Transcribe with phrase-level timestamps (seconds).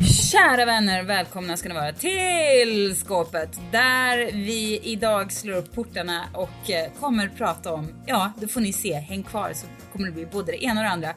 [0.00, 6.70] Kära vänner, välkomna ska ni vara till skåpet där vi idag slår upp portarna och
[6.70, 10.26] eh, kommer prata om, ja, det får ni se, häng kvar så kommer det bli
[10.26, 11.08] både det ena och det andra.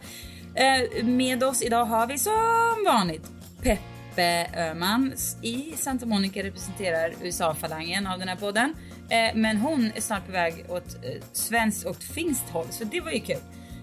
[0.55, 3.31] Eh, med oss idag har vi som vanligt
[3.61, 8.73] Peppe Öhman i Santa Monica representerar USA-falangen av den här podden.
[9.09, 10.97] Eh, men hon är snart på väg åt
[11.31, 13.41] svenskt och finskt håll så det var ju kul.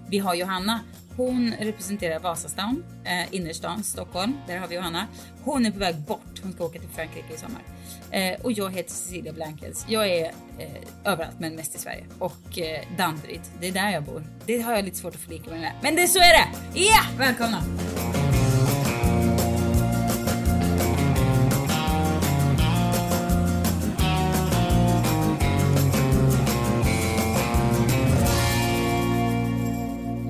[0.08, 0.80] Vi har Johanna.
[1.16, 4.38] Hon representerar Vasastan, eh, innerstan, Stockholm.
[4.46, 5.06] Där har vi Johanna.
[5.44, 6.40] Hon är på väg bort.
[6.42, 7.62] Hon ska åka till Frankrike i sommar.
[8.10, 9.86] Eh, och jag heter Cecilia Blankens.
[9.88, 10.24] Jag är
[10.58, 12.04] eh, överallt men mest i Sverige.
[12.18, 14.24] Och eh, Danderyd, det är där jag bor.
[14.46, 15.72] Det har jag lite svårt att förlika mig med.
[15.82, 16.80] Men det, så är det!
[16.80, 17.62] Ja, välkomna!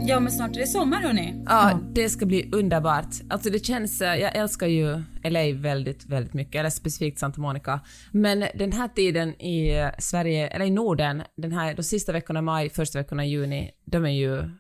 [0.07, 1.43] Ja men snart är det sommar hörni.
[1.47, 3.07] Ja, det ska bli underbart.
[3.31, 7.81] Alltså det känns, eh, jag älskar ju LA väldigt, väldigt mycket, eller specifikt Santa Monica.
[8.13, 12.43] Men den här tiden i Sverige, eller i Norden, den här, de sista veckorna i
[12.43, 14.51] maj, första veckorna i juni, de är ju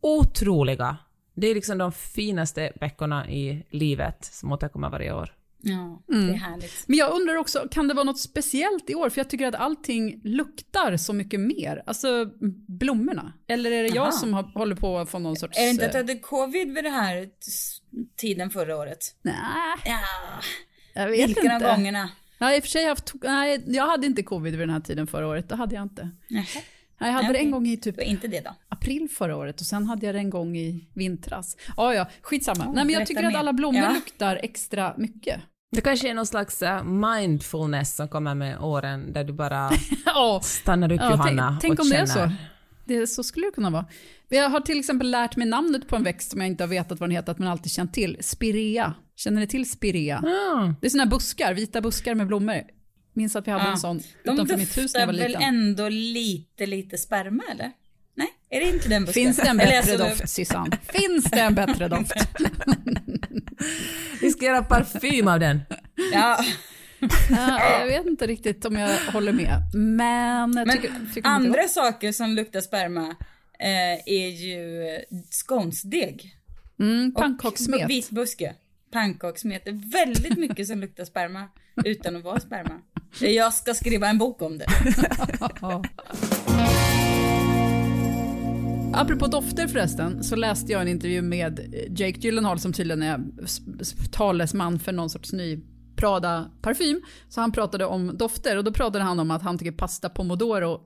[0.00, 0.96] otroliga.
[1.34, 5.39] Det är liksom de finaste veckorna i livet som återkommer varje år.
[5.62, 6.84] Ja, det är härligt.
[6.88, 9.10] Men jag undrar också, kan det vara något speciellt i år?
[9.10, 11.82] För jag tycker att allting luktar så mycket mer.
[11.86, 12.30] Alltså
[12.68, 13.32] blommorna.
[13.48, 14.12] Eller är det jag Aha.
[14.12, 15.58] som har, håller på att få någon sorts...
[15.58, 17.28] Är det inte att du eh, hade covid vid det här
[18.16, 18.98] tiden förra året?
[19.22, 19.34] Nej,
[19.84, 20.00] Ja,
[20.94, 21.66] jag vet vilken av inte.
[21.74, 22.10] gångerna?
[22.38, 23.12] Jag har i och för sig haft...
[23.22, 25.48] Nej, jag hade inte covid vid den här tiden förra året.
[25.48, 26.10] Det hade jag inte.
[26.28, 26.46] Nej,
[26.98, 27.44] Jag hade det Okej.
[27.44, 28.54] en gång i typ det inte det då.
[28.68, 31.56] april förra året och sen hade jag det en gång i vintras.
[31.76, 32.64] Ja, ja, skitsamma.
[32.72, 33.38] Nej, men jag tycker att mer.
[33.38, 33.92] alla blommor Ja.
[33.92, 35.40] luktar extra mycket.
[35.72, 39.70] Det kanske är någon slags eh, mindfulness som kommer med åren, där du bara
[40.06, 42.28] Ja, stannar upp Ja, Johanna tänk, tänk och om det är känner.
[42.28, 42.32] så.
[42.84, 43.86] Det, så skulle det kunna vara.
[44.28, 47.00] Jag har till exempel lärt mig namnet på en växt som jag inte har vetat
[47.00, 48.16] vad den heter, att man alltid känt till.
[48.20, 48.94] Spirea.
[49.16, 50.16] Känner ni till spirea?
[50.18, 52.60] Ah, Det är såna här buskar, vita buskar med blommor.
[53.14, 53.70] Minns att vi hade Ja.
[53.70, 55.42] en sån De utanför mitt hus när jag var väl liten.
[55.42, 57.72] ändå lite, lite sperma eller?
[58.50, 59.24] Är det inte den busken?
[59.24, 60.78] Finns det en bättre alltså, doft, Susanne?
[60.92, 62.12] Finns det en bättre doft?
[64.20, 65.60] vi ska göra parfym av den.
[66.12, 66.44] Ja,
[67.30, 69.62] Ja, jag vet inte riktigt om jag håller med.
[69.74, 73.16] Men, jag men tycker, tycker andra saker som luktar sperma
[73.58, 74.98] eh, är ju
[75.30, 76.36] skånsdeg.
[76.80, 77.90] Mm, och pannkakssmet.
[77.90, 78.54] Vitbuske.
[78.92, 79.64] Pannkakssmet.
[79.64, 81.48] Det är väldigt mycket som luktar sperma
[81.84, 82.80] utan att vara sperma.
[83.20, 84.66] Jag ska skriva en bok om det.
[88.94, 93.20] Apropå dofter förresten, så läste jag en intervju med Jake Gyllenhaal som tydligen är
[94.12, 95.60] talesman för någon sorts ny
[95.96, 97.02] Prada-parfym.
[97.28, 100.80] Så han pratade om dofter och då pratade han om att han tycker pasta pomodoro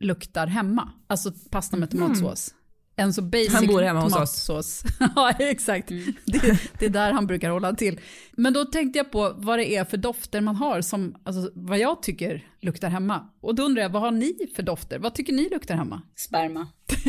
[0.00, 0.92] luktar hemma.
[1.06, 2.54] Alltså pasta med tomatsås.
[2.98, 4.82] En så basic Han bor hemma hos oss.
[5.16, 5.88] ja, exakt.
[6.24, 8.00] Det, det är där han brukar hålla till.
[8.32, 11.78] Men då tänkte jag på vad det är för dofter man har som, alltså vad
[11.78, 13.30] jag tycker luktar hemma.
[13.40, 14.98] Och då undrar jag, vad har ni för dofter?
[14.98, 16.02] Vad tycker ni luktar hemma?
[16.16, 16.66] Sperma.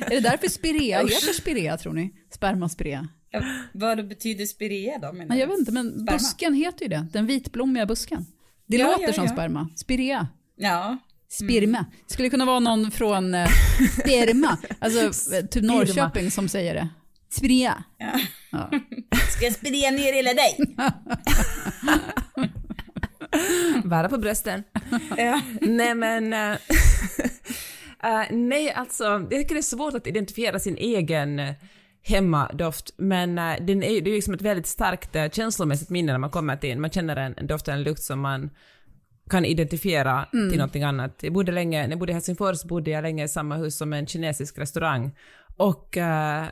[0.00, 2.14] Är det därför spirea heter spirea tror ni?
[2.34, 3.08] Spermaspirea?
[3.30, 3.42] Ja,
[3.72, 5.12] vad betyder spirea då?
[5.12, 6.12] menar jag vet inte, men Sperma.
[6.12, 7.06] busken heter ju det.
[7.12, 8.26] Den vitblommiga busken.
[8.66, 9.68] Det Ja, låter ja, som sperma.
[9.76, 10.28] Spirea.
[10.56, 10.98] Ja.
[11.30, 11.86] Spirma.
[12.06, 13.48] Skulle kunna vara någon från eh,
[14.00, 16.88] Sperma, alltså eh, typ Norrköping som säger det.
[17.30, 17.84] Spirea.
[17.98, 18.20] ja.
[18.50, 18.70] Ja.
[19.36, 20.58] Ska jag sprea ner hela dig?
[23.84, 24.64] Vara på brösten.
[25.16, 25.40] Ja.
[25.60, 26.32] nej men...
[26.32, 26.56] eh,
[28.30, 31.40] nej, alltså, jag tycker det är svårt att identifiera sin egen
[32.02, 36.18] hemmadoft, men uh, den är, det är liksom ett väldigt starkt uh, känslomässigt minne när
[36.18, 36.80] man kommer till en.
[36.80, 38.50] Man känner en, en doft, en lukt som man
[39.28, 41.18] kan identifiera till någonting annat.
[41.20, 43.92] Jag bodde länge, när jag bodde i Helsingfors bodde jag länge i samma hus som
[43.92, 45.10] en kinesisk restaurang.
[45.56, 46.46] Och eh,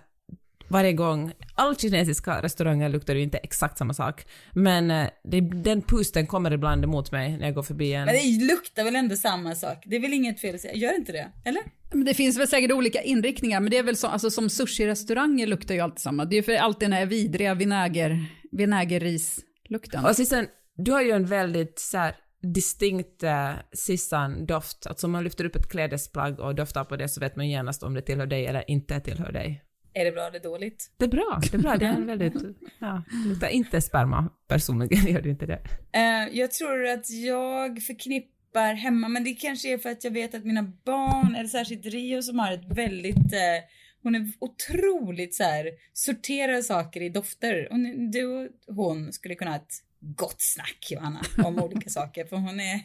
[0.68, 5.82] varje gång, alla kinesiska restauranger luktar ju inte exakt samma sak, men eh, det, den
[5.82, 8.04] pusten kommer ibland emot mig när jag går förbi en.
[8.04, 9.82] Men det luktar väl ändå samma sak?
[9.86, 10.74] Det är väl inget fel att säga?
[10.74, 11.28] Gör inte det?
[11.44, 11.62] Eller?
[11.92, 15.46] Men det finns väl säkert olika inriktningar, men det är väl så, alltså som sushi-restauranger
[15.46, 16.24] luktar ju alltid samma.
[16.24, 20.04] Det är ju för alltid den här vidriga vinäger, vinägerrislukten.
[20.04, 20.46] Och sen,
[20.76, 24.86] du har ju en väldigt så här, distinkt uh, Sissan-doft.
[24.86, 27.82] Alltså om man lyfter upp ett klädesplagg och doftar på det så vet man genast
[27.82, 29.62] om det tillhör dig eller inte tillhör dig.
[29.92, 30.90] Är det bra eller dåligt?
[30.96, 31.76] Det är bra, det är bra.
[31.76, 32.34] Det är en väldigt,
[32.78, 34.30] ja, det luktar inte sperma.
[34.48, 35.60] Personligen gör det inte det.
[35.96, 40.34] Uh, jag tror att jag förknippar hemma, men det kanske är för att jag vet
[40.34, 43.62] att mina barn, eller särskilt Rio som har ett väldigt uh,
[44.06, 47.68] hon är otroligt så här, sorterar saker i dofter.
[47.70, 48.26] Hon, du
[48.66, 49.74] och hon skulle kunna ha ett
[50.14, 52.80] gott snack Johanna om olika saker för hon är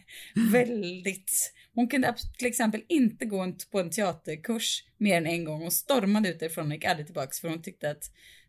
[0.51, 5.73] väldigt, hon kunde till exempel inte gå på en teaterkurs mer än en gång och
[5.73, 8.03] stormade ut därifrån och gick aldrig tillbaks för hon tyckte att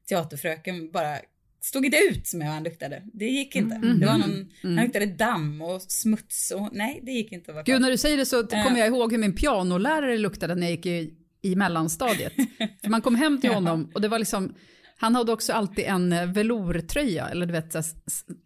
[0.08, 1.18] teaterfröken bara
[1.60, 3.02] stod inte ut med hur han luktade.
[3.12, 3.76] Det gick inte.
[3.76, 4.00] Mm.
[4.00, 4.76] Det var någon, mm.
[4.76, 7.98] han luktade damm och smuts och nej, det gick inte att vara Gud, när du
[7.98, 11.56] säger det så kommer jag ihåg hur min pianolärare luktade när jag gick i, i
[11.56, 12.32] mellanstadiet.
[12.88, 14.54] Man kom hem till honom och det var liksom,
[15.02, 17.74] han hade också alltid en eh, velourtröja, eller du vet,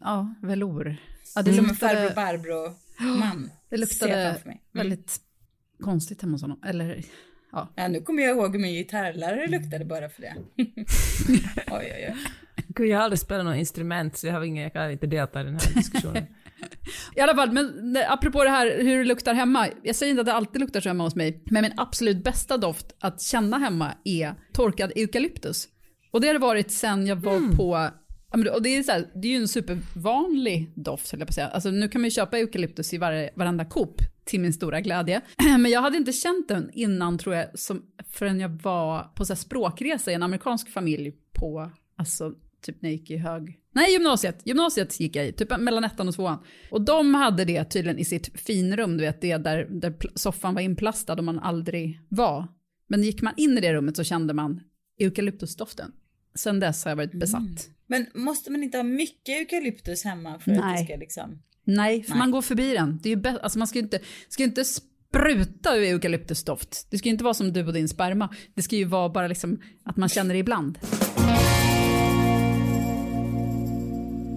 [0.01, 0.97] ja, velour.
[1.35, 3.51] Ja, det Som en farbror Barbro-man.
[3.71, 4.59] Det luktade mm.
[4.73, 5.21] väldigt
[5.81, 6.61] konstigt hemma hos honom.
[6.67, 7.05] Eller,
[7.53, 7.73] ja.
[7.77, 7.89] ja.
[7.89, 10.35] Nu kommer jag ihåg hur min gitarrlärare luktade bara för det.
[11.67, 12.17] oj, oj, oj.
[12.69, 15.41] Gud, jag har aldrig spelat något instrument så jag, har ingen, jag kan inte delta
[15.41, 16.27] i den här diskussionen.
[17.17, 19.69] I alla fall, men apropå det här hur det luktar hemma.
[19.83, 22.57] Jag säger inte att det alltid luktar så hemma hos mig, men min absolut bästa
[22.57, 25.69] doft att känna hemma är torkad eukalyptus.
[26.17, 27.57] Och det har det varit sen jag var mm.
[27.57, 27.91] på
[28.55, 31.35] och det är, så här, det är ju en supervanlig doft, höll jag på att
[31.35, 31.49] säga.
[31.49, 35.21] Alltså, nu kan man ju köpa eukalyptus i var, varenda Coop, till min stora glädje.
[35.59, 39.33] Men jag hade inte känt den innan, tror jag, som, förrän jag var på så
[39.33, 42.33] här, språkresa i en amerikansk familj på, alltså
[42.63, 43.61] typ när jag gick i hög...
[43.73, 44.39] Nej, gymnasiet.
[44.45, 46.39] Gymnasiet gick jag i, typ mellan ettan och tvåan.
[46.71, 50.63] Och de hade det tydligen i sitt finrum, du vet, det där, där soffan var
[50.63, 52.49] inplastad och man aldrig var.
[52.89, 54.61] Men gick man in i det rummet så kände man
[54.99, 55.93] eukalyptusdoften.
[56.37, 57.41] Sen dess har jag varit besatt.
[57.41, 57.57] Mm.
[57.87, 60.61] Men måste man inte ha mycket eukalyptus hemma för Nej.
[60.61, 61.43] att det ska liksom...
[61.65, 62.19] Nej, för Nej.
[62.19, 63.01] man går förbi den.
[63.03, 66.87] Det är ju alltså man ska ju inte, ska inte spruta ur eukalyptusdoft.
[66.91, 68.35] Det ska ju inte vara som du och din sperma.
[68.55, 70.79] Det ska ju vara bara liksom att man känner det ibland.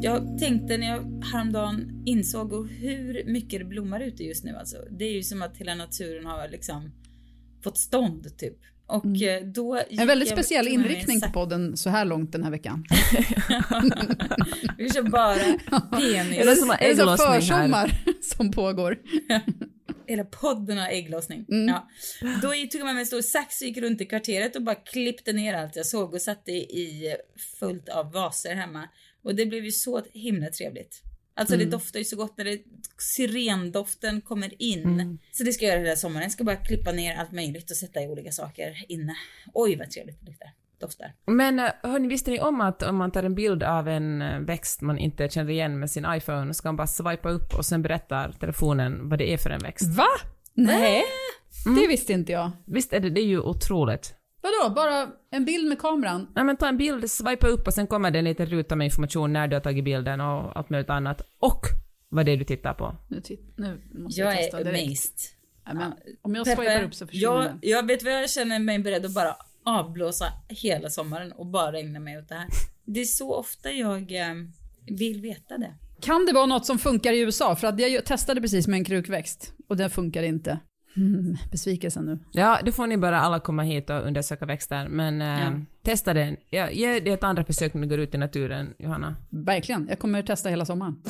[0.01, 4.77] Jag tänkte när jag häromdagen insåg hur mycket det blommar ute just nu alltså.
[4.91, 6.91] Det är ju som att hela naturen har liksom
[7.63, 8.57] fått stånd typ.
[8.89, 9.43] Och mm.
[9.43, 12.85] Eh, då en väldigt speciell inriktning på podden så här långt den här veckan.
[14.77, 15.35] Vi kör bara
[15.99, 16.39] penis.
[16.39, 17.91] Är det som ägglossning försommar
[18.21, 18.97] som pågår.
[20.07, 21.45] Hela podden har ägglossning.
[21.49, 21.67] Mm.
[21.67, 21.89] Ja.
[22.41, 24.75] Då tog jag med mig en stor sax och gick runt i kvarteret och bara
[24.75, 27.15] klippte ner allt jag såg och satte i
[27.59, 28.83] fullt av vaser hemma.
[29.23, 31.01] Och det blev ju så himla trevligt.
[31.39, 31.65] Alltså mm.
[31.65, 32.59] det doftar ju så gott när det,
[32.97, 34.83] sirendoften kommer in.
[34.83, 35.19] Mm.
[35.31, 36.23] Så det ska jag göra hela sommaren.
[36.23, 39.15] Jag ska bara klippa ner allt möjligt och sätta i olika saker inne.
[39.53, 40.47] Oj vad trevligt det luktar.
[40.79, 41.13] Doftar.
[41.25, 44.39] Men eh, hörni, visste ni om att om man tar en bild av en eh,
[44.39, 47.81] växt man inte känner igen med sin iPhone ska man bara swipa upp och sen
[47.81, 49.95] berättar telefonen vad det är för en växt.
[49.97, 50.07] Va?
[50.53, 51.03] Nej,
[51.65, 51.81] mm.
[51.81, 52.51] det visste inte jag.
[52.65, 54.18] Visst är det, det är ju otroligt.
[54.41, 56.27] Vadå, bara en bild med kameran?
[56.35, 58.85] Nej men ta en bild, swipa upp och sen kommer det en liten ruta med
[58.85, 61.21] information när du har tagit bilden och allt möjligt annat.
[61.39, 61.61] Och
[62.09, 62.95] vad det är du tittar på.
[63.07, 63.21] Nu,
[63.55, 64.83] nu måste jag, jag testa är direkt.
[64.83, 65.39] amazed.
[65.65, 67.59] Ja, men, om jag Peppe, swipar upp så försvinner jag, den.
[67.61, 71.99] Jag vet vad jag känner mig beredd att bara avblåsa hela sommaren och bara ägna
[71.99, 72.47] mig åt det här.
[72.85, 74.35] Det är så ofta jag eh,
[74.99, 75.73] vill veta det.
[76.01, 77.55] Kan det vara något som funkar i USA?
[77.55, 80.59] För att jag testade precis med en krukväxt och det funkar inte.
[80.97, 82.19] Mm, besvikelsen nu.
[82.31, 85.51] Ja, då får ni bara alla komma hit och undersöka växter, men ja.
[85.81, 86.37] testa den.
[86.49, 89.15] Ja, ge det ett andra försök när du går ut i naturen, Johanna.
[89.29, 91.01] Verkligen, jag kommer testa hela sommaren.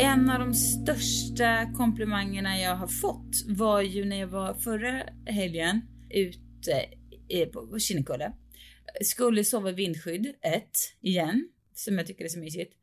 [0.00, 5.82] En av de största komplimangerna jag har fått var ju när jag var förra helgen
[6.10, 6.84] ute
[7.52, 8.32] på Kinnekulle.
[9.00, 12.74] Skulle sova i vindskydd, ett, igen, som jag tycker är så mysigt.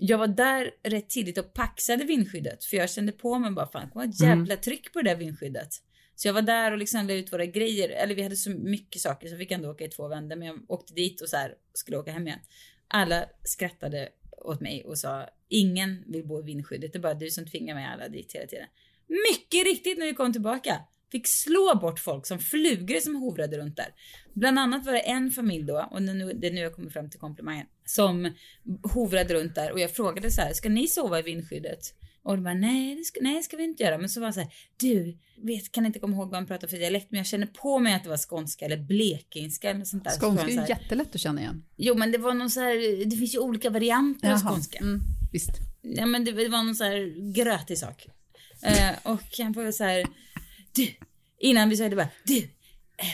[0.00, 3.86] Jag var där rätt tidigt och paxade vindskyddet för jag kände på mig bara fan
[3.86, 4.60] det kommer ett jävla mm.
[4.60, 5.68] tryck på det där vindskyddet.
[6.14, 9.02] Så jag var där och liksom la ut våra grejer, eller vi hade så mycket
[9.02, 11.36] saker så vi fick ändå åka i två vändor men jag åkte dit och så
[11.36, 12.38] här skulle åka hem igen.
[12.88, 17.30] Alla skrattade åt mig och sa ingen vill bo i vindskyddet, det är bara du
[17.30, 18.66] som tvingar mig alla dit hela tiden.
[19.06, 20.80] Mycket riktigt när vi kom tillbaka
[21.12, 23.94] fick slå bort folk som flugor som hovrade runt där.
[24.34, 27.20] Bland annat var det en familj då, och det är nu jag kommer fram till
[27.20, 28.34] komplimangen, som
[28.82, 31.94] hovrade runt där och jag frågade så här, ska ni sova i vindskyddet?
[32.22, 33.98] Och de bara, nej det ska, nej, ska vi inte göra.
[33.98, 36.68] Men så var det så här, du, vet, kan inte komma ihåg vad han pratar
[36.68, 40.04] för dialekt, men jag känner på mig att det var skånska eller blekingska eller sånt
[40.04, 40.10] där.
[40.10, 41.64] Skånska är ju jättelätt att känna igen.
[41.76, 44.78] Jo, men det var någon så här, det finns ju olika varianter av skånska.
[44.78, 45.00] Mm,
[45.32, 45.50] visst.
[45.82, 48.06] Ja, men det, det var någon så här grötig sak.
[48.66, 50.06] Uh, och han var så här,
[50.72, 50.88] du,
[51.38, 53.06] innan vi sa det bara, du, eh,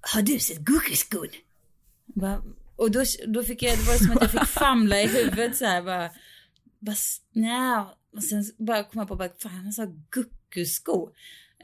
[0.00, 1.28] har du sett Gurkeskon?
[2.78, 5.64] Och då, då fick jag, det var som att jag fick famla i huvudet så
[5.64, 6.10] här bara,
[6.78, 6.96] bara,
[7.32, 7.84] nej.
[8.12, 11.10] Och sen bara kom jag på, bara, fan han sa guckusko.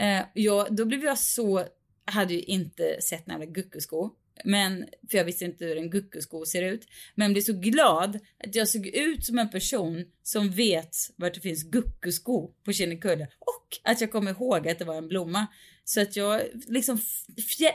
[0.00, 1.66] Eh, ja, då blev jag så,
[2.04, 4.10] hade ju inte sett jävla guckusko.
[4.44, 6.86] Men, för jag visste inte hur en guckusko ser ut.
[7.14, 11.40] Men blev så glad att jag såg ut som en person som vet vart det
[11.40, 13.28] finns guckusko på Kinnekulle.
[13.40, 15.46] Och att jag kom ihåg att det var en blomma.
[15.84, 16.98] Så att jag liksom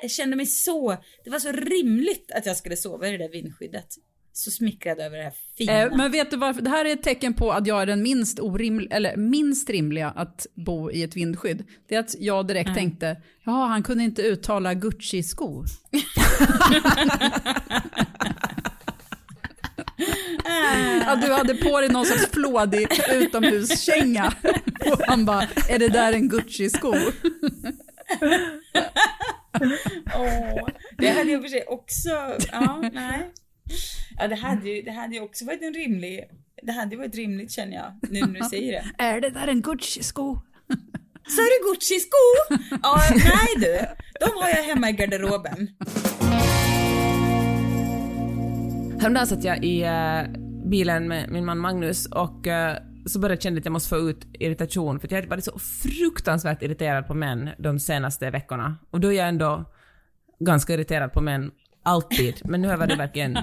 [0.09, 3.87] kände mig så, det var så rimligt att jag skulle sova i det där vindskyddet.
[4.33, 5.71] Så smickrad över det här fina.
[5.71, 6.61] Eh, men vet du varför?
[6.61, 10.09] Det här är ett tecken på att jag är den minst, oriml eller minst rimliga
[10.09, 11.63] att bo i ett vindskydd.
[11.87, 12.77] Det är att jag direkt mm.
[12.77, 15.65] tänkte, ja han kunde inte uttala Gucci-skor.
[21.05, 24.33] att du hade på dig någon sorts flådig utomhuskänga.
[24.91, 26.89] Och han bara, är det där en Gucci-sko?
[30.15, 32.09] oh, det hade jag för sig också,
[32.51, 33.31] ja, nej.
[34.17, 36.29] Ja, det hade ju, det hade ju också varit en rimlig,
[36.63, 39.03] det hade varit rimligt känner jag, nu när du säger det.
[39.03, 40.35] är det där en Gucci-sko?
[41.27, 42.57] Sa du Gucci-sko?
[42.83, 43.79] Ja, nej du,
[44.19, 45.67] de har jag hemma i garderoben.
[48.99, 52.53] Häromdagen satt jag i uh, bilen med min man Magnus och uh,
[53.05, 55.59] så började jag känna att jag måste få ut irritation för jag har varit så
[55.59, 58.77] fruktansvärt irriterad på män de senaste veckorna.
[58.89, 59.65] Och då är jag ändå
[60.39, 61.51] ganska irriterad på män
[61.83, 63.37] alltid, men nu har jag varit verkligen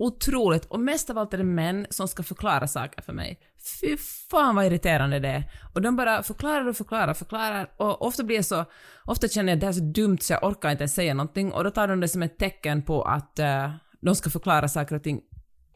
[0.00, 0.64] otroligt.
[0.64, 3.40] Och mest av allt är det män som ska förklara saker för mig.
[3.80, 3.96] Fy
[4.30, 5.50] fan vad irriterande det är.
[5.74, 8.64] Och de bara förklarar och förklarar och förklarar och ofta blir jag så,
[9.04, 11.14] ofta känner jag att det här är så dumt så jag orkar inte ens säga
[11.14, 14.68] någonting och då tar de det som ett tecken på att uh, de ska förklara
[14.68, 15.20] saker och ting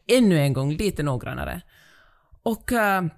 [0.07, 1.61] ännu en gång lite noggrannare.
[2.43, 3.11] Och, uh,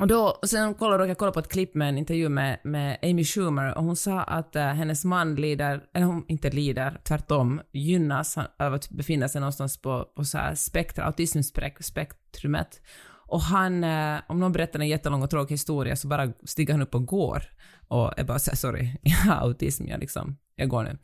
[0.00, 2.98] och då, och sen kollade jag kolla på ett klipp med en intervju med, med
[3.02, 7.60] Amy Schumer och hon sa att uh, hennes man lider, eller hon inte lider, tvärtom
[7.72, 12.82] gynnas av att befinna sig någonstans på, på så här spektra, autismspektrumet.
[13.26, 16.82] Och han, uh, om någon berättar en jättelång och tråkig historia så bara stiger han
[16.82, 17.42] upp och går
[17.88, 20.98] och är bara såhär sorry, jag har autism, jag liksom, jag går nu.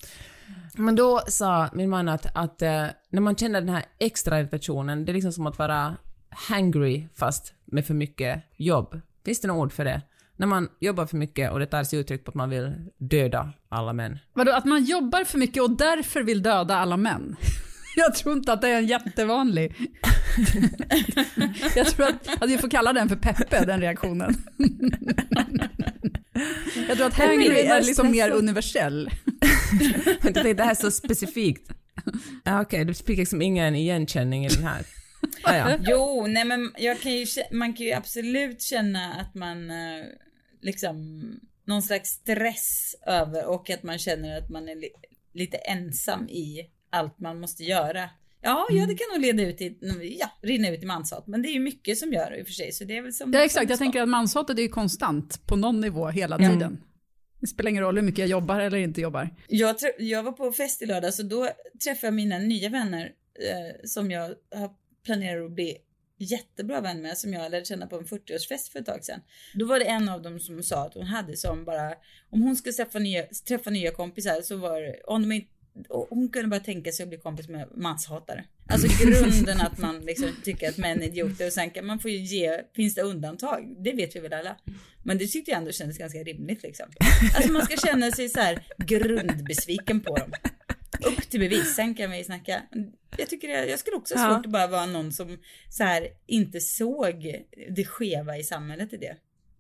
[0.75, 5.05] Men då sa min man att, att uh, när man känner den här extra irritationen,
[5.05, 5.97] det är liksom som att vara
[6.35, 9.01] hangry fast med för mycket jobb.
[9.25, 10.03] Finns det något ord för det?
[10.37, 13.53] När man jobbar för mycket och det tar sig uttryck på att man vill döda
[13.69, 14.19] alla män.
[14.33, 17.37] Vadå, att man jobbar för mycket och därför vill döda alla män?
[17.97, 19.75] Jag tror inte att det är en jättevanlig.
[21.77, 24.35] Jag tror att, att vi får kalla den för Peppe, den reaktionen.
[26.89, 29.11] Jag tror att hangry är liksom mer universell.
[30.23, 31.71] det här är så specifikt.
[32.45, 34.87] Ja, Okej, okay, du fick liksom ingen igenkänning i den här.
[35.43, 35.79] Ah, ja.
[35.87, 40.05] Jo, nej men jag kan ju, man kan ju absolut känna att man eh,
[40.61, 41.25] liksom
[41.67, 44.89] någon slags stress över och att man känner att man är li
[45.33, 48.11] lite ensam i allt man måste göra.
[48.43, 49.79] Ja, ja, det kan nog leda ut i,
[50.21, 52.47] ja, rinna ut i manshat, men det är ju mycket som gör det i och
[52.47, 53.33] för sig, så det är väl som...
[53.33, 53.71] Ja, exakt.
[53.71, 56.63] Jag tänker att manshatet är ju konstant på någon nivå hela tiden.
[56.63, 56.81] Mm.
[57.41, 59.31] Det spelar ingen roll hur mycket jag jobbar eller inte jobbar.
[59.49, 61.49] Jag, jag var på fest i lördag, så då
[61.85, 63.13] träffade jag mina nya vänner
[63.51, 64.71] eh, som jag har
[65.05, 65.79] planerar att bli
[66.19, 69.21] jättebra vän med som jag lärde känna på en 40-årsfest för ett tag sedan.
[69.55, 71.95] Då var det en av dem som sa att hon hade som bara,
[72.31, 75.49] om hon skulle träffa nya, träffa nya kompisar så var om de inte
[75.89, 78.45] hon kunde bara tänka sig att bli kompis med manshatare.
[78.69, 82.09] Alltså grunden att man liksom tycker att män är idioter och sen kan man få
[82.09, 83.77] ju ge, finns det undantag?
[83.79, 84.57] Det vet vi väl alla.
[85.03, 86.87] Men det tyckte jag ändå kändes ganska rimligt liksom.
[87.37, 90.33] Alltså man ska känna sig så här grundbesviken på dem.
[91.01, 92.63] Upp till bevis, sen kan vi snacka.
[93.17, 94.41] Jag tycker det, jag skulle också ha svårt ja.
[94.41, 97.35] att bara vara någon som så här inte såg
[97.71, 99.17] det skeva i samhället i det.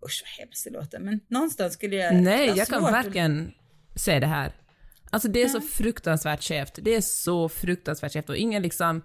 [0.07, 2.15] Usch vad hemskt det låter, men någonstans skulle jag...
[2.15, 3.53] Nej, jag kan verkligen
[3.95, 4.01] att...
[4.01, 4.53] se det här.
[5.11, 6.79] Alltså det är så fruktansvärt skevt.
[6.83, 9.03] Det är så fruktansvärt skevt och ingen liksom,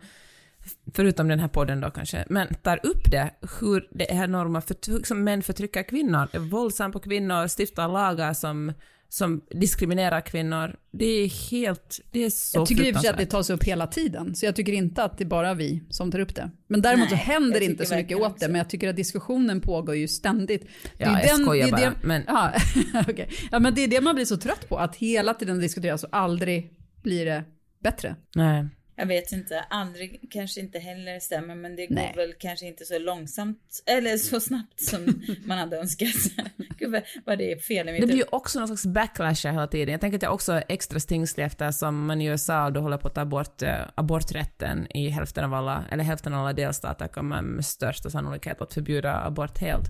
[0.93, 5.07] förutom den här podden då kanske, men tar upp det, hur det är enorma förtryck,
[5.07, 8.73] som män förtrycker kvinnor, är våldsamma på kvinnor, stiftar lagar som
[9.09, 10.75] som diskriminerar kvinnor.
[10.91, 13.49] Det är helt, det är så Jag tycker i och för sig att det tas
[13.49, 16.35] upp hela tiden, så jag tycker inte att det är bara vi som tar upp
[16.35, 16.51] det.
[16.67, 19.61] Men däremot Nej, så händer inte så mycket åt det, men jag tycker att diskussionen
[19.61, 20.61] pågår ju ständigt.
[20.61, 21.81] Det ja, jag den, skojar det bara.
[21.81, 22.23] Det, men...
[22.27, 22.53] Ja,
[23.09, 23.27] okay.
[23.51, 26.09] ja, men det är det man blir så trött på, att hela tiden diskuteras och
[26.11, 26.73] aldrig
[27.03, 27.43] blir det
[27.83, 28.15] bättre.
[28.35, 28.67] Nej.
[28.99, 32.13] Jag vet inte, aldrig kanske inte heller stämmer men det går Nej.
[32.15, 36.09] väl kanske inte så långsamt eller så snabbt som man hade önskat.
[36.77, 39.67] Gud vad det är fel i mitt Det blir ju också någon slags backlash hela
[39.67, 39.91] tiden.
[39.91, 43.07] Jag tänker att jag också är extra stingslig eftersom man i USA då håller på
[43.07, 47.41] att ta bort uh, aborträtten i hälften av alla, eller hälften av alla delstater kommer
[47.41, 49.87] med största sannolikhet att förbjuda abort helt.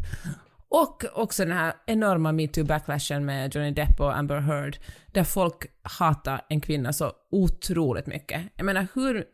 [0.69, 4.77] Och också den här enorma metoo-backlashen med Johnny Depp och Amber Heard,
[5.13, 8.41] där folk hatar en kvinna så otroligt mycket.
[8.55, 9.25] Jag menar, hur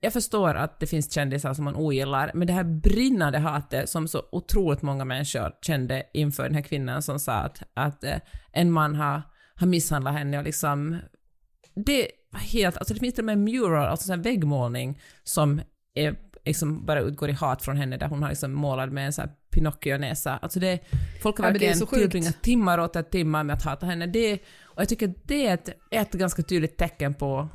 [0.00, 4.08] jag förstår att det finns kändisar som man ogillar, men det här brinnande hatet som
[4.08, 8.16] så otroligt många människor kände inför den här kvinnan som sa att, att eh,
[8.52, 9.22] en man har,
[9.54, 10.98] har misshandlat henne och liksom...
[11.74, 12.76] Det var helt...
[12.76, 15.60] Alltså det finns till och med mural, alltså en väggmålning som
[15.94, 19.12] är, liksom bara utgår i hat från henne där hon har liksom målat med en
[19.12, 20.38] sån här Pinocchio-näsa.
[20.42, 20.80] Alltså det,
[21.22, 24.06] folk har Ja, verkligen tillbringat timmar och åter timmar med att hata henne.
[24.06, 27.48] Det, och jag tycker att det är ett, ett ganska tydligt tecken på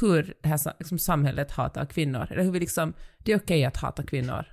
[0.00, 2.26] hur det här liksom, samhället hatar kvinnor.
[2.30, 4.44] Eller hur vi liksom, det är okej att hata kvinnor.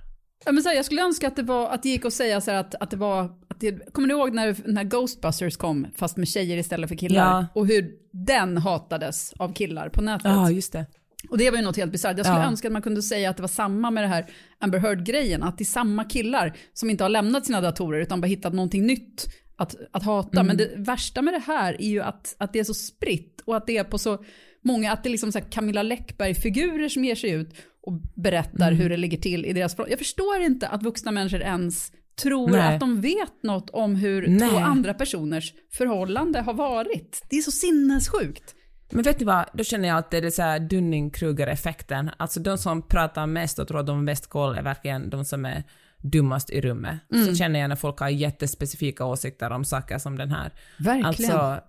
[0.44, 2.40] Ja, men så här, jag skulle önska att det, var, att det gick att säga
[2.40, 3.24] så här att, att det var...
[3.48, 7.20] Att det, kommer ni ihåg när, när Ghostbusters kom, fast med tjejer istället för killar?
[7.20, 7.46] Ja.
[7.54, 10.24] Och hur den hatades av killar på nätet.
[10.24, 10.86] Ja, just det.
[11.30, 12.16] Och det var ju något helt bisarrt.
[12.16, 12.46] Jag skulle Ja.
[12.46, 14.26] önska att man kunde säga att det var samma med det här
[14.58, 15.42] Amber Heard-grejen.
[15.42, 18.86] Att det är samma killar som inte har lämnat sina datorer utan bara hittat någonting
[18.86, 19.26] nytt
[19.56, 20.40] att, att hata.
[20.40, 20.46] Mm.
[20.46, 23.56] Men det värsta med det här är ju att, att det är så spritt och
[23.56, 24.24] att det är på så
[24.64, 27.54] många, att det är liksom så här Camilla Läckberg-figurer som ger sig ut
[27.86, 28.80] och berättar Mm.
[28.80, 29.90] hur det ligger till i deras förhållanden.
[29.92, 32.74] Jag förstår inte att vuxna människor ens tror Nej.
[32.74, 34.50] att de vet något om hur Nej.
[34.50, 37.22] två andra personers förhållande har varit.
[37.30, 38.54] Det är så sinnessjukt.
[38.94, 42.10] Men vet ni vad, då känner jag att det är så här Dunning-Kruger-effekten.
[42.16, 45.24] Alltså de som pratar mest och tror att de har mest koll är verkligen de
[45.24, 45.62] som är
[45.98, 46.98] dummast i rummet.
[47.12, 47.26] Mm.
[47.26, 50.52] Så känner jag när folk har jättespecifika åsikter om saker som den här.
[50.78, 51.06] Verkligen.
[51.06, 51.60] Alltså,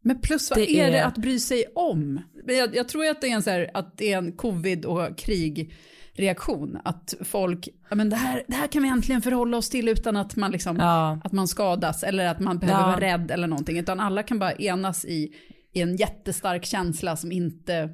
[0.00, 2.20] Men plus vad Det är, det att bry sig om?
[2.44, 4.84] Men Jag, jag tror att det är en, så här, att det är en covid
[4.84, 6.78] och krigreaktion.
[6.84, 10.16] Att folk, ja men det här, det här kan vi äntligen förhålla oss till utan
[10.16, 11.18] att man, liksom, Ja.
[11.24, 12.86] att man skadas eller att man behöver Ja.
[12.86, 13.78] vara rädd eller någonting.
[13.78, 15.32] Utan alla kan bara enas i,
[15.74, 17.90] i en jättestark känsla som inte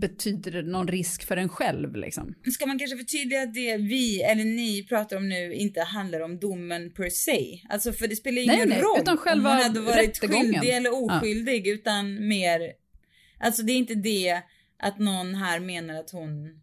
[0.00, 1.96] betyder någon risk för en själv.
[1.96, 2.34] Liksom.
[2.52, 6.38] Ska man kanske förtydliga att det vi, eller ni, pratar om nu inte handlar om
[6.38, 7.60] domen per se?
[7.68, 10.46] Alltså för det spelar Nej, ingen nej, roll utan själva om hon hade varit rättegången.
[10.46, 12.72] skyldig eller oskyldig utan mer,
[13.40, 14.42] alltså det är inte det
[14.78, 16.60] att någon här menar att hon,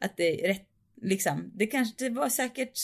[0.00, 0.68] att det är rätt,
[1.02, 2.78] liksom, det kanske det var säkert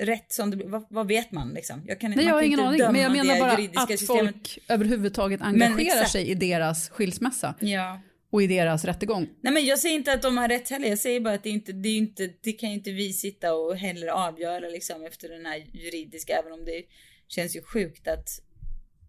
[0.00, 1.82] rätt som det vad, vad vet man liksom?
[1.86, 4.20] Jag kan, Nej, jag har ingen aning, men jag menar bara att systemet.
[4.34, 8.00] folk överhuvudtaget engagerar sig i deras skilsmässa Ja.
[8.30, 9.28] och i deras rättegång.
[9.40, 11.50] Nej men jag säger inte att de har rätt heller, jag säger bara att det
[11.50, 15.46] inte, det inte, det kan ju inte vi sitta och heller avgöra liksom efter den
[15.46, 16.82] här juridiska, även om det
[17.28, 18.28] känns ju sjukt att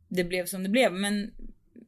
[0.09, 1.31] det blev som det blev, men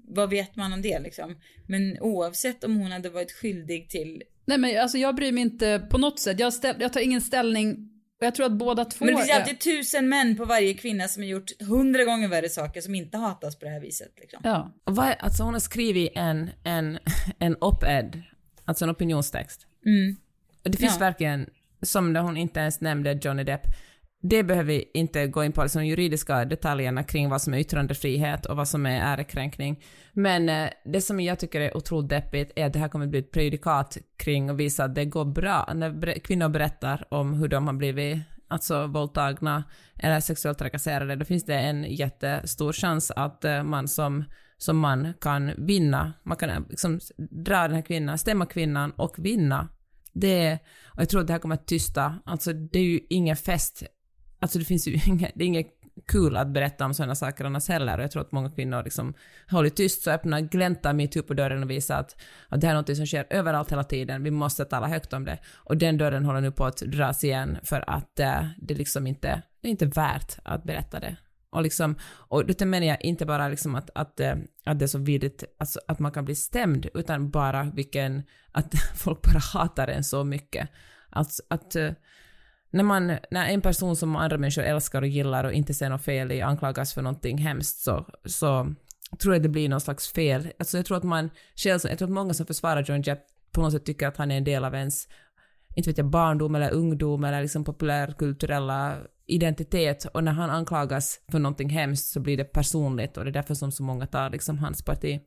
[0.08, 1.36] vad vet man om det liksom?
[1.68, 5.88] Men oavsett om hon hade varit skyldig till, Nej men alltså jag bryr mig inte
[5.90, 6.40] på något sätt.
[6.40, 7.91] Jag, ställ, jag tar ingen ställning
[8.22, 11.08] och jag tror att båda två men det finns alltid tusen män på varje kvinna
[11.08, 14.42] som har gjort hundra gånger värre saker som inte hatas på det här viset liksom.
[14.44, 14.72] Ja.
[14.84, 17.00] och vad, alltså hon har skrivit en, en,
[17.40, 18.22] en op-ed,
[18.66, 19.68] alltså en opinionstext.
[19.86, 20.16] Mm.
[20.64, 21.00] Och det finns Ja.
[21.00, 21.50] verkligen,
[21.82, 23.62] som när hon inte ens nämnde Johnny Depp,
[24.22, 27.58] det behöver vi inte gå in på, liksom de juridiska detaljerna kring vad som är
[27.58, 29.84] yttrandefrihet och vad som är ärekränkning.
[30.14, 33.20] Men eh, det som jag tycker är otroligt deppigt är att det här kommer bli
[33.20, 35.74] ett prejudikat kring och visa att det går bra.
[35.76, 39.64] När ber- kvinnor berättar om hur de har blivit alltså våldtagna
[40.00, 44.24] eller sexuellt trakasserade, då finns det en jättestor chans att eh, man som,
[44.58, 46.14] som man kan vinna.
[46.24, 49.68] Man kan eh, liksom dra den här kvinnan, stämma kvinnan och vinna.
[50.14, 53.36] Det och jag tror att det här kommer att tysta, alltså det är ju ingen
[53.36, 53.84] fest,
[54.42, 55.78] alltså det finns ju inga, det är inget
[56.08, 59.14] kul att berätta om sådana saker annars heller och jag tror att många kvinnor liksom
[59.50, 62.16] håller tyst så öppnar, gläntar metoo på dörren och visar att,
[62.50, 65.26] att det här är något som sker överallt hela tiden, vi måste tala högt om
[65.26, 65.40] det.
[65.56, 69.42] Och den dörren håller nu på att dras igen för att eh, det liksom inte,
[69.62, 71.16] det är inte värt att berätta det.
[71.50, 74.88] Och, liksom, och då menar jag inte bara liksom att, att, eh, att det är
[74.88, 79.88] så vidrigt, alltså att man kan bli stämd, utan bara vilken, att folk bara hatar
[79.88, 80.70] en så mycket.
[81.10, 81.92] Alltså att eh,
[82.72, 86.06] när, man, när en person som andra människor älskar och gillar och inte ser något
[86.06, 88.76] fel i anklagas för någonting hemskt så, så
[89.22, 90.48] tror jag det blir någon slags fel.
[90.60, 93.20] Alltså jag tror att man själv, jag tror att många som försvarar John Depp
[93.52, 95.08] på något sätt tycker att han är en del av ens,
[95.76, 101.40] inte vet jag, barndom eller ungdom eller liksom populärkulturella identitet och när han anklagas för
[101.40, 104.58] någonting hemskt så blir det personligt och det är därför som så många tar liksom
[104.58, 105.22] hans parti.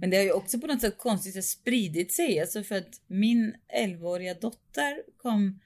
[0.00, 2.40] Men det har ju också på något sätt konstigt spridit sig.
[2.40, 5.60] Alltså för att min 11-åriga dotter kom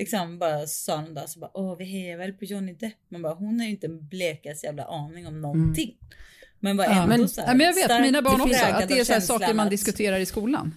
[0.00, 2.94] liksom bara sa någon dag så bara åh vi hejar väl på Johnny Depp.
[3.08, 5.96] Man bara hon har ju inte en blekaste jävla aning om någonting.
[6.60, 8.98] Men var ändå men, så ja, här, men jag vet, mina barn också, att det
[8.98, 10.74] är så här saker man att- diskuterar i skolan.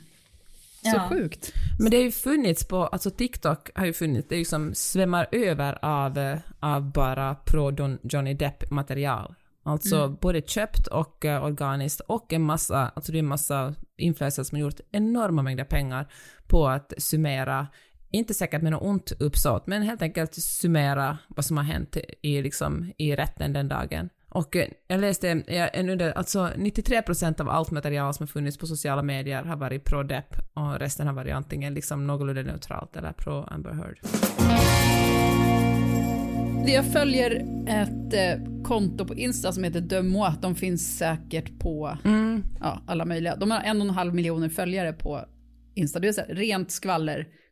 [0.81, 1.09] Så Ja.
[1.09, 1.53] sjukt.
[1.79, 4.73] Men det har ju funnits på, alltså TikTok har ju funnits, det är ju som
[4.75, 9.35] svämmar över av, av bara pro Don, Johnny Depp-material.
[9.65, 14.47] Alltså både köpt och uh, organiskt och en massa, alltså det är en massa influencers
[14.47, 16.07] som har gjort enorma mängder pengar
[16.47, 17.67] på att summera,
[18.13, 22.41] inte säkert med något ont uppsåt, men helt enkelt summera vad som har hänt i,
[22.41, 24.09] liksom, i rätten den dagen.
[24.29, 28.57] Och eh, jag läste ja, en under, alltså 93% av allt material som har funnits
[28.57, 33.11] på sociala medier har varit pro-depp och resten har varit antingen liksom någorlunda neutralt eller
[33.13, 33.99] pro-Amber Heard.
[36.67, 37.31] Jag följer
[37.67, 40.27] ett eh, konto på Insta som heter Dömo.
[40.41, 42.43] De finns säkert på Mm.
[42.59, 43.35] ja, alla möjliga.
[43.35, 45.25] De har en och en halv miljoner följare på
[45.75, 45.99] Insta.
[45.99, 46.71] Det är så här, rent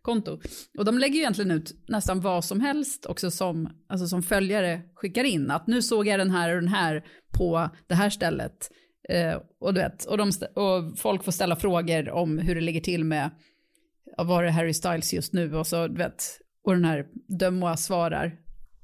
[0.02, 0.40] skvallerkonto.
[0.78, 4.82] Och de lägger ju egentligen ut nästan vad som helst också som, alltså som följare
[4.96, 5.52] skickar in.
[5.52, 8.72] Att nu såg jag den här och den här på det här stället.
[9.10, 12.82] Eh, och, du vet, och, de, och folk får ställa frågor om hur det ligger
[12.82, 13.30] till med,
[14.18, 15.56] var är Harry Styles just nu?
[15.56, 16.24] Och så, du vet,
[16.64, 17.06] och den här
[17.40, 18.38] Dömoa svarar.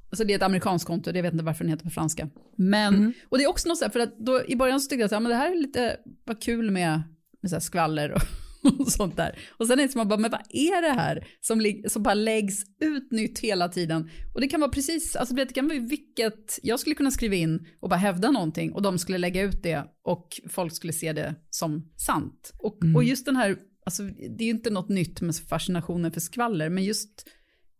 [0.09, 2.29] Alltså det är ett amerikanskt konto, jag vet inte varför den heter på franska.
[2.57, 5.01] Men, och det är också något så här, för att då, i början så tyckte
[5.01, 7.01] jag att ja, men det här är lite, vad kul med,
[7.41, 8.21] med så skvaller och,
[8.79, 9.39] och sånt där.
[9.49, 12.13] Och sen är det som att bara, men vad är det här som, som bara
[12.13, 14.09] läggs ut nytt hela tiden?
[14.33, 17.67] Och det kan vara precis, alltså det kan vara vilket, jag skulle kunna skriva in
[17.79, 21.35] och bara hävda någonting och de skulle lägga ut det och folk skulle se det
[21.49, 22.53] som sant.
[22.59, 26.19] Och, och just den här, alltså det är ju inte något nytt med fascinationen för
[26.19, 27.27] skvaller, men just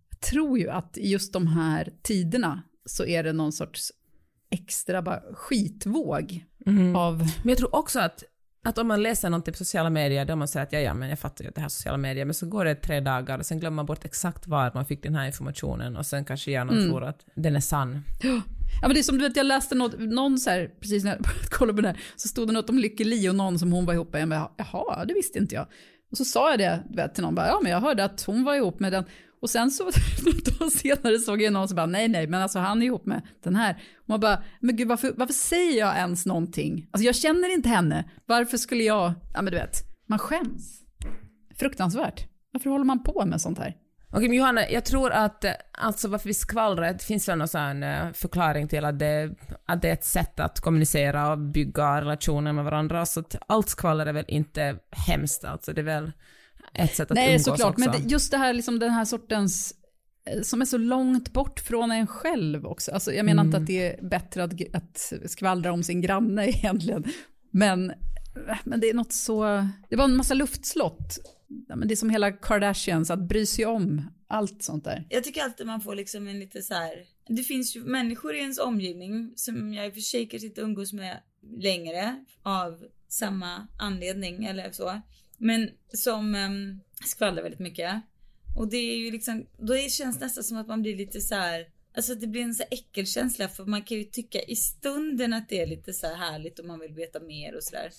[0.10, 3.92] jag tror ju att just de här tiderna så är det någon sorts
[4.52, 6.46] extra bara skitvåg
[6.96, 7.18] av...
[7.18, 8.24] Men jag tror också att,
[8.68, 11.10] att om man läser någonting på sociala medier där man säger att ja, ja, men
[11.10, 13.40] jag fattar ju att det här är sociala medier, men så går det tre dagar
[13.40, 16.52] och sen glömmer man bort exakt var man fick den här informationen och sen kanske
[16.52, 18.04] hjärnan tror att den är sann.
[18.82, 21.12] Ja men det är som du vet, jag läste något, någon så här, precis när
[21.12, 23.60] jag började kolla på det här, så stod det något om Lykke Li och någon
[23.60, 24.22] som hon var ihop med.
[24.22, 25.68] Jag bara, jaha, det visste inte jag.
[26.12, 28.44] Och så sa jag det vet, till någon, bara, ja men jag hörde att hon
[28.44, 29.04] var ihop med den.
[29.42, 29.84] Och sen så,
[30.60, 33.22] då senare såg jag någon som bara, nej nej, men alltså han är ihop med
[33.44, 33.74] den här.
[33.98, 36.90] Och man bara, men gud varför, varför säger jag ens någonting?
[36.92, 40.82] Alltså jag känner inte henne, varför skulle jag, ja men du vet, man skäms.
[41.60, 42.28] Fruktansvärt.
[42.52, 43.76] Varför håller man på med sånt här?
[44.12, 47.48] Okej, men Johanna, jag tror att eh, alltså varför vi skvallrar, det finns väl någon
[47.48, 52.02] sån eh, förklaring till att det, att det är ett sätt att kommunicera och bygga
[52.02, 56.12] relationer med varandra, så att allt skvaller är väl inte hemskt, alltså det är väl
[56.78, 57.74] ett sätt att Nej, umgås såklart.
[57.74, 57.90] också.
[57.90, 59.74] Men det, just det här, liksom den här sortens
[60.26, 62.92] eh, som är så långt bort från en själv också.
[62.92, 67.04] Alltså, jag menar inte att det är bättre att, att skvallra om sin granne egentligen.
[67.52, 67.94] Men,
[68.64, 71.18] men det är något så, det var en massa luftslott.
[71.86, 75.06] Det är som hela Kardashians, att bry sig om allt sånt där.
[75.10, 77.04] Jag tycker alltid man får liksom en lite så här.
[77.28, 80.62] Det finns ju människor i ens omgivning som jag i och för sig kanske inte
[80.62, 81.18] umgås med
[81.60, 85.02] längre av samma anledning eller så.
[85.38, 88.02] Men som um, skvallrar väldigt mycket.
[88.56, 91.36] Och det är ju liksom, då känns det nästan som att man blir lite så
[91.36, 91.68] här.
[91.96, 95.50] Alltså det blir en så här äckelkänsla för man kan ju tycka i stunden att
[95.50, 97.92] det är lite så här härligt och man vill veta mer och sådär.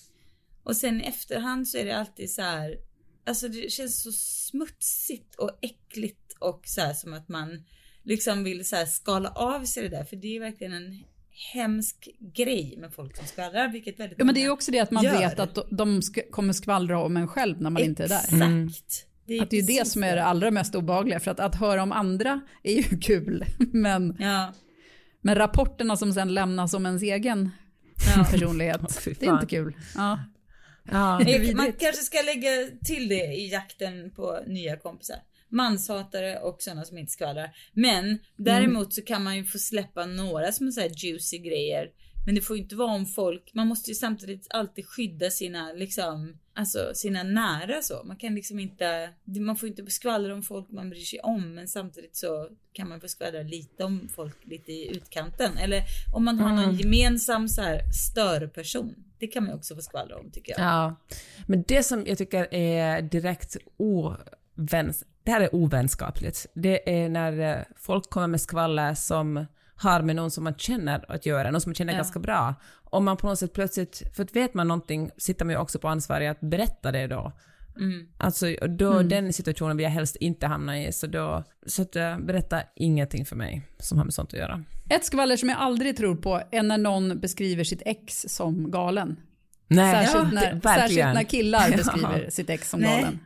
[0.62, 2.78] Och sen i efterhand så är det alltid så här.
[3.26, 7.64] Alltså det känns så smutsigt och äckligt och så här som att man
[8.02, 10.04] liksom vill så här skala av sig det där.
[10.04, 11.04] För det är verkligen en
[11.52, 14.90] hemsk grej med folk som skvallrar, vilket väldigt Ja, men det är också det att
[14.90, 15.18] man gör.
[15.18, 18.16] vet att de- sk- kommer skvallra om en själv när man inte är där.
[18.18, 19.04] Exakt.
[19.26, 21.54] Det Att det är ju det som är det allra mest obehagliga, för att, att
[21.54, 24.52] höra om andra är ju kul, men, Ja.
[25.20, 27.50] men rapporterna som sen lämnas om ens egen
[28.30, 29.76] personlighet, Fy det är inte kul.
[29.96, 30.18] Ja.
[30.90, 31.20] Ja.
[31.54, 32.50] Man kanske ska lägga
[32.84, 35.16] till det i jakten på nya kompisar.
[35.48, 37.50] Manshatare och sådana som inte skvallrar.
[37.72, 41.90] Men däremot så kan man ju få släppa några som är juicy grejer.
[42.28, 45.72] Men det får ju inte vara om folk, man måste ju samtidigt alltid skydda sina
[45.72, 48.02] liksom, alltså sina nära så.
[48.04, 51.68] Man kan liksom inte, man får inte skvallra om folk man bryr sig om men
[51.68, 55.56] samtidigt så kan man få skvallra lite om folk lite i utkanten.
[55.58, 55.82] Eller
[56.14, 58.94] om man har någon gemensam så här störperson.
[59.18, 60.60] Det kan man också få skvallra om tycker jag.
[60.60, 60.96] Ja,
[61.46, 63.56] men det som jag tycker är direkt
[64.58, 65.04] oväns...
[65.22, 66.46] Det här är ovänskapligt.
[66.54, 71.04] Det är när eh, folk kommer med skvaller som har med någon som man känner
[71.12, 71.96] att göra, någon som man känner Ja.
[71.98, 72.54] ganska bra.
[72.90, 75.78] Om man på något sätt plötsligt, för att vet man någonting sitter man ju också
[75.78, 77.32] på ansvar i att berätta det då.
[77.76, 78.08] Mm.
[78.18, 82.18] Alltså då, den situationen vill jag helst inte hamna i, så då, så att eh,
[82.18, 84.64] berätta ingenting för mig som har med sånt att göra.
[84.90, 89.16] Ett skvaller som jag aldrig tror på är när någon beskriver sitt ex som galen.
[89.68, 91.76] Nej, Särskilt, ja, när, det- särskilt när killar Ja.
[91.76, 93.00] beskriver sitt ex som Nej.
[93.02, 93.18] galen.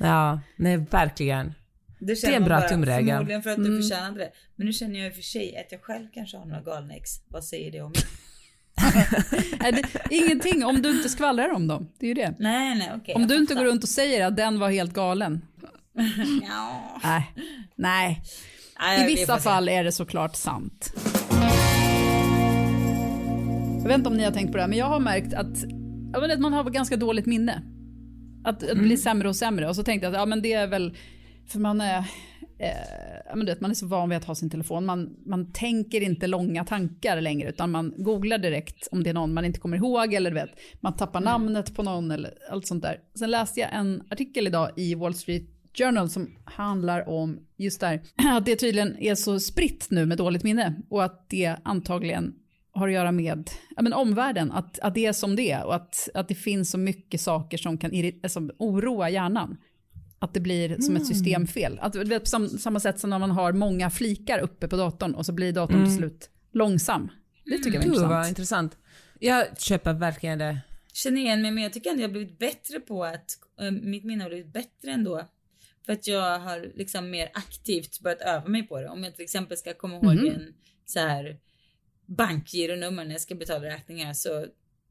[0.00, 1.54] Ja, nej verkligen.
[1.98, 3.06] Det, är en bra tumregel.
[3.06, 4.30] Förmodligen för att du förtjänade det.
[4.56, 6.94] Men nu känner jag i och för sig att jag själv kanske har några galna
[6.94, 7.10] ex.
[7.28, 8.02] Vad säger det om mig?
[9.72, 11.88] Det, ingenting om du inte skvallrar om dem.
[11.98, 12.34] Det är ju det.
[12.38, 13.14] Nej, nej, okej.
[13.14, 15.42] Om du inte går runt och säger att den var helt galen.
[16.48, 17.00] Ja.
[17.02, 17.32] Nej.
[17.76, 18.22] Nej.
[18.80, 20.92] Nej, I vi vissa fall är det såklart sant.
[23.78, 25.64] Jag vet inte om ni har tänkt på det här, men jag har märkt att,
[26.12, 27.62] jag vet, att man har ganska dåligt minne.
[28.44, 29.68] Att, att bli sämre och sämre.
[29.68, 30.96] Och så tänkte jag att ja, men det är väl
[31.50, 31.98] för man är,
[32.58, 35.52] eh, men du vet, man är så van vid att ha sin telefon, man, man
[35.52, 39.60] tänker inte långa tankar längre, utan man googlar direkt om det är någon man inte
[39.60, 40.50] kommer ihåg, eller du vet,
[40.80, 43.00] man tappar namnet på någon eller allt sånt där.
[43.18, 45.44] Sen läste jag en artikel idag i Wall Street
[45.78, 48.02] Journal som handlar om just där,
[48.36, 52.34] att det tydligen är så spritt nu med dåligt minne och att det antagligen
[52.80, 55.74] har att göra med ja, men omvärlden, att, att det är som det är och
[55.74, 57.90] att, att det finns så mycket saker som kan
[58.22, 59.56] alltså, oroa hjärnan.
[60.18, 61.78] Att det blir som ett systemfel.
[61.82, 64.76] Att, det är på sam, samma sätt som när man har många flikar uppe på
[64.76, 65.88] datorn och så blir datorn mm.
[65.88, 67.10] till slut långsam.
[67.44, 68.10] Det tycker jag var intressant.
[68.10, 68.76] Vad intressant.
[69.18, 70.58] Jag köper verkligen det.
[70.92, 74.04] Känner igen mig men jag tycker ändå jag har blivit bättre på att, äh, mitt
[74.04, 75.28] minne har blivit bättre ändå.
[75.86, 78.88] För att jag har liksom mer aktivt börjat öva mig på det.
[78.88, 80.26] Om jag till exempel ska komma ihåg mm.
[80.26, 80.54] en
[80.86, 81.36] så här
[82.10, 84.46] bankgironummer när jag ska betala räkningar så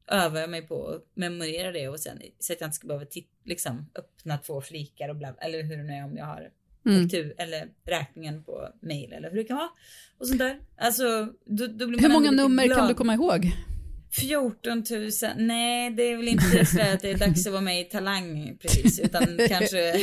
[0.08, 3.06] övar jag mig på att memorera det och sen så att jag inte ska behöva
[3.44, 6.50] liksom öppna två flikar och bla, eller hur det nu är om jag har
[6.86, 7.08] mm.
[7.38, 9.70] eller räkningen på mail eller hur det kan vara.
[10.18, 10.60] Och sånt där.
[10.76, 12.78] Alltså, då, då blir hur många nummer glad.
[12.78, 13.52] kan du komma ihåg?
[14.12, 17.80] 14 000, nej det är väl inte så att det är dags att vara med
[17.80, 19.94] i Talang precis, utan kanske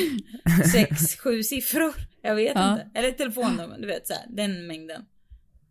[0.76, 1.94] 6-7 siffror.
[2.22, 2.72] Jag vet ja.
[2.72, 3.00] inte.
[3.00, 5.06] Eller telefonnummer, du vet så här, den mängden.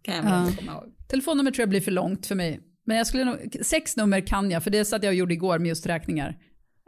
[0.03, 0.53] Kan jag ja.
[0.59, 0.96] komma ihåg.
[1.09, 2.61] Telefonnummer tror jag blir för långt för mig.
[2.85, 5.59] Men jag skulle nog, sex nummer kan jag, för det satt jag och gjorde igår
[5.59, 6.39] med just räkningar.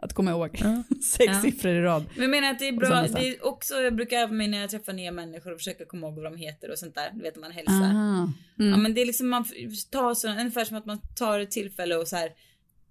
[0.03, 0.59] Att komma ihåg.
[0.63, 0.83] Ja.
[1.03, 1.41] Sex ja.
[1.43, 2.05] siffror i rad.
[2.15, 4.61] Men jag menar att det är bra, det är också, jag brukar öva mig när
[4.61, 7.11] jag träffar nya människor och försöka komma ihåg vad de heter och sånt där.
[7.15, 7.91] Du vet man hälsar.
[7.91, 8.33] Mm.
[8.57, 9.45] Ja men det är liksom, man
[9.91, 12.31] tar så, ungefär som att man tar ett tillfälle och så här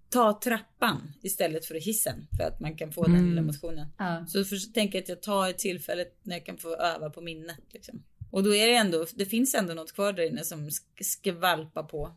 [0.10, 3.18] ta trappan istället för hissen för att man kan få mm.
[3.18, 3.88] den lilla motionen.
[3.98, 4.26] Ja.
[4.28, 7.22] Så för, tänker jag att jag tar ett tillfälle när jag kan få öva på
[7.22, 8.04] minnet liksom.
[8.32, 10.70] Och då är det ändå, det finns ändå något kvar där inne som
[11.02, 12.16] skvalpar på.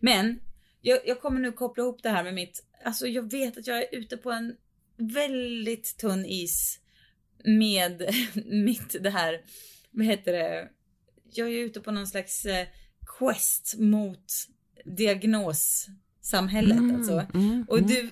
[0.00, 0.40] Men
[0.80, 3.78] jag, jag kommer nu koppla ihop det här med mitt, alltså jag vet att jag
[3.78, 4.56] är ute på en
[4.96, 6.80] väldigt tunn is
[7.44, 8.14] med
[8.46, 9.40] mitt det här,
[9.90, 10.68] vad heter det,
[11.32, 12.66] jag är ute på någon slags eh,
[13.18, 14.32] quest mot
[14.84, 17.26] diagnossamhället mm, alltså.
[17.34, 17.88] Mm, och mm.
[17.88, 18.10] du,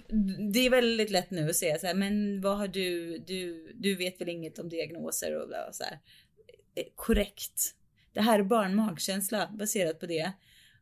[0.53, 3.95] det är väldigt lätt nu att säga så här, men vad har du, du, du
[3.95, 5.99] vet väl inget om diagnoser och, och så här.
[6.95, 7.75] Korrekt.
[8.12, 10.33] Det här är bara en magkänsla baserat på det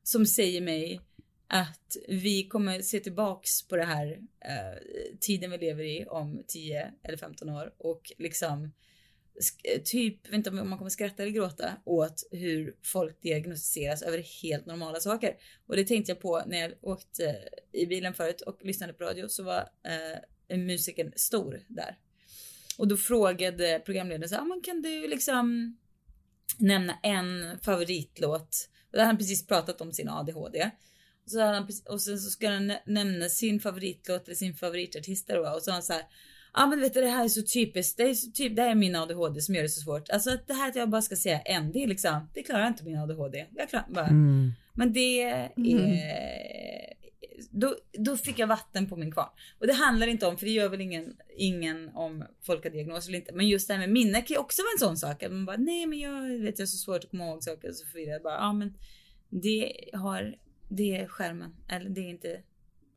[0.02, 1.00] som säger mig
[1.48, 6.92] att vi kommer se tillbaks på det här eh, tiden vi lever i om 10
[7.02, 8.72] eller 15 år och liksom
[9.84, 14.42] typ, jag vet inte om man kommer skratta eller gråta åt hur folk diagnostiseras över
[14.42, 15.36] helt normala saker.
[15.66, 19.04] Och det tänkte jag på när jag åkte eh, i bilen förut och lyssnade på
[19.04, 19.68] radio så var
[20.48, 21.98] eh, musiken stor där.
[22.78, 25.76] Och då frågade programledaren så här, ah, kan du liksom
[26.58, 28.68] nämna en favoritlåt.
[28.90, 30.70] Och där har han precis pratat om sin ADHD.
[31.24, 35.62] Och, så han, och sen så ska han nämna sin favoritlåt eller sin favoritartist och
[35.62, 36.02] så har han så här.
[36.56, 37.96] Ja ah, men vet du det här är så typiskt.
[37.96, 40.10] Det är så typ, det här är min ADHD som gör det så svårt.
[40.10, 42.68] Alltså att det här att jag bara ska säga en, det är liksom, det klarar
[42.68, 43.46] inte min ADHD.
[43.56, 44.06] Jag klarar bara.
[44.06, 44.52] Mm.
[44.72, 46.93] Men det är, mm
[47.50, 49.28] då, då fick jag vatten på min kvarn.
[49.58, 53.08] Och det handlar inte om, för det gör väl ingen, ingen om folk har diagnos
[53.08, 53.34] eller inte.
[53.34, 55.22] Men just det här med minne kan ju också vara en sån sak.
[55.22, 57.68] Att man bara, nej men jag vet jag är så svårt att komma ihåg saker.
[57.68, 58.74] Och så förvirrad bara, ja men
[59.28, 60.34] det har,
[60.68, 61.54] det är skärmen.
[61.68, 62.40] Eller det är inte,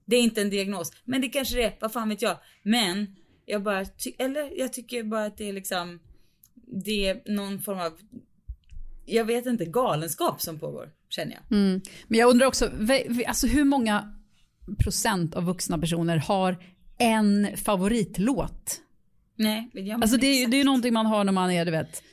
[0.06, 0.92] det är inte en diagnos.
[1.06, 2.38] Men det kanske det är, vad fan vet jag.
[2.64, 6.00] Men jag bara, ty, eller jag tycker bara att det är liksom,
[6.86, 7.94] det är någon form av
[9.10, 11.58] jag vet inte, galenskap som pågår, känner jag.
[11.58, 11.82] Mm.
[12.08, 12.72] Men jag undrar också,
[13.28, 14.14] alltså hur många
[14.80, 16.58] procent av vuxna personer har
[16.98, 18.82] en favoritlåt.
[19.36, 21.72] Nej, det Alltså det, är, det är ju någonting man har när man är, du
[21.72, 22.04] vet,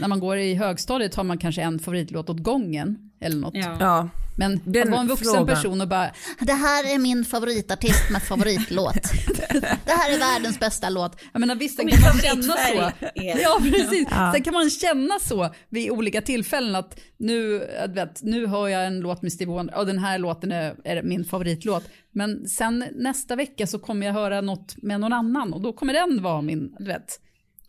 [0.00, 3.54] när man går i högstadiet har man kanske en favoritlåt åt gången eller något.
[3.54, 3.76] Ja.
[3.80, 4.08] ja.
[4.36, 5.46] Men Den att vara en vuxen frågan.
[5.46, 8.94] person och bara, det här är min favoritartist med favoritlåt.
[9.84, 11.20] det här är världens bästa låt.
[11.32, 12.90] Jag menar visst, sen kan man känna så.
[13.14, 14.08] Ja, precis.
[14.10, 14.32] Ja.
[14.32, 19.00] Sen kan man känna så vid olika tillfällen att nu, vet, nu hör jag en
[19.00, 21.84] låt med Stevie Wonder och den här låten är, är min favoritlåt.
[22.12, 25.92] Men sen nästa vecka så kommer jag höra något med någon annan och då kommer
[25.92, 27.20] den vara min, du vet.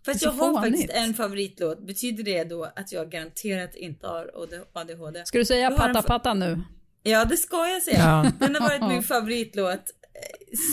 [0.05, 1.87] Fast jag har faktiskt en favoritlåt.
[1.87, 4.31] Betyder det då att jag garanterat inte har
[4.73, 5.25] ADHD?
[5.25, 6.61] Ska du säga Patta Patta nu?
[7.03, 7.99] Ja, det ska jag säga.
[7.99, 8.31] Ja.
[8.39, 9.91] Den har varit min favoritlåt.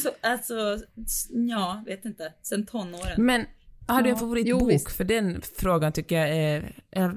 [0.03, 0.79] Så, alltså,
[1.31, 2.33] ja, vet inte.
[2.43, 3.27] Sen tonåren.
[3.27, 3.47] Men
[3.87, 4.73] har du en favoritbok?
[4.73, 7.17] Jo, för den frågan tycker jag är, är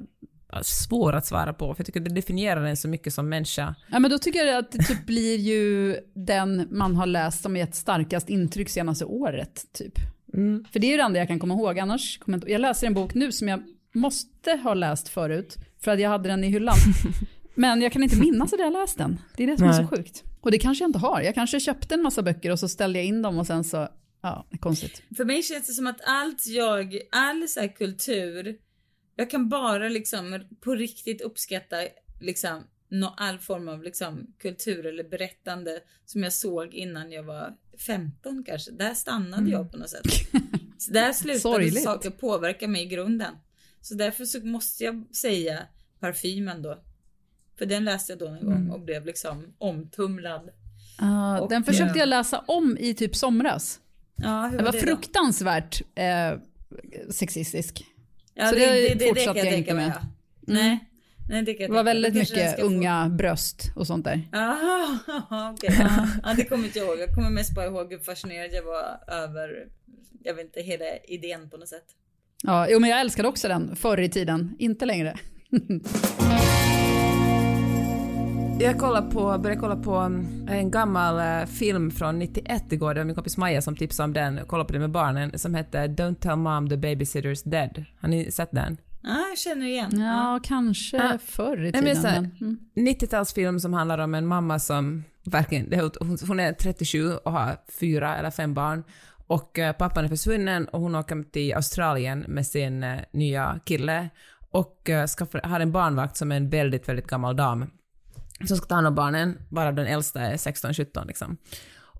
[0.61, 3.75] svår att svara på, för jag tycker det definierar en så mycket som människa.
[3.91, 7.57] Ja, men då tycker jag att det typ blir ju den man har läst som
[7.57, 9.93] gett starkast intryck senaste året, typ.
[10.35, 10.65] Mm.
[10.71, 11.79] För det är det enda jag kan komma ihåg.
[11.79, 15.57] Annars jag, läser en bok nu som jag måste ha läst förut.
[15.81, 16.75] För att jag hade den i hyllan.
[17.55, 19.19] Men jag kan inte minnas att jag läst den.
[19.37, 19.79] Det är det som Nej.
[19.79, 20.23] är så sjukt.
[20.41, 21.21] Och det kanske jag inte har.
[21.21, 23.87] Jag kanske köpte en massa böcker och så ställde jag in dem och sen så,
[24.21, 25.03] ja, konstigt.
[25.17, 28.57] För mig känns det som att allt jag, all så kultur
[29.15, 31.77] Jag kan bara liksom på riktigt uppskatta
[32.21, 32.63] liksom
[33.17, 38.71] all form av liksom kultur eller berättande som jag såg innan jag var 15 kanske.
[38.71, 40.07] Där stannade jag på något sätt.
[40.77, 41.83] Så där slutade Sorgligt.
[41.83, 43.35] saker påverka mig i grunden.
[43.81, 45.59] Så därför så måste jag säga
[45.99, 46.83] parfymen då.
[47.57, 50.49] För den läste jag då en gång och blev liksom omtumlad.
[50.97, 53.79] Ah, Och, den försökte eh, jag läsa om i typ somras.
[54.15, 54.85] Ja, Den var det då?
[54.85, 56.39] fruktansvärt eh,
[57.11, 57.85] sexistisk.
[58.33, 59.87] Ja, Så det, det det, det, det fortsatte kan jag jag inte mig.
[59.87, 59.95] med.
[60.01, 60.07] Ja.
[60.41, 60.79] Nej.
[61.29, 64.21] Nej, det Det var väldigt mycket ska få- unga bröst och sånt där.
[64.31, 64.99] Jaha,
[65.53, 65.75] okej.
[65.79, 66.07] Ja.
[66.23, 66.99] ja, det kommer inte jag ihåg.
[66.99, 69.67] Jag kommer mest bara ihåg hur fascinerad jag var över,
[70.23, 71.85] jag vet inte, hela idén på något sätt.
[72.43, 75.17] Ja, jo, men jag älskade också den förr i tiden, inte längre.
[78.59, 82.99] Jag kollar på, började kolla på mm, en gammal eh, film från 91 igår, det
[82.99, 85.55] var min kompis Maja som tipsade om den, jag kollade på den med barnen, som
[85.55, 87.85] hette Don't tell mom the babysitter's dead.
[87.99, 88.77] Har ni sett den?
[89.07, 89.99] Ja, jag känner igen.
[89.99, 91.17] Ja, kanske Ah.
[91.17, 91.83] förr i tiden.
[92.03, 92.59] men mm.
[92.95, 95.89] 90-talsfilm som handlar om en mamma som verkligen,
[96.27, 98.83] hon- är 37 och har fyra eller fem barn
[99.27, 104.09] och eh, pappan är försvunnen och hon åker till Australien med sin eh, nya kille
[104.51, 105.07] och eh,
[105.43, 107.65] har en barnvakt som är en väldigt, väldigt gammal dam
[108.47, 111.37] som ska ta hand om barnen, varav den äldsta är 16-17 liksom.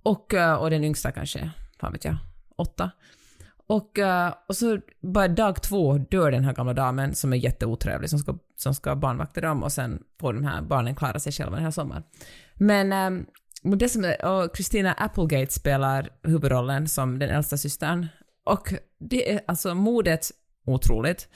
[0.03, 2.17] Och, och den yngsta kanske, fan vet jag,
[2.57, 2.91] åtta.
[3.67, 8.09] Och, eh, och så bara dag två dör den här gamla damen som är jätteotrevlig,
[8.09, 11.55] som ska, som ska barnvakta dem och sen får de här barnen klara sig själva
[11.55, 12.03] den här sommaren.
[12.55, 13.25] Men eh,
[13.65, 18.07] men det som är, och Christina Applegate spelar huvudrollen som den äldsta systern.
[18.45, 20.31] Och det är alltså modet
[20.65, 21.27] otroligt.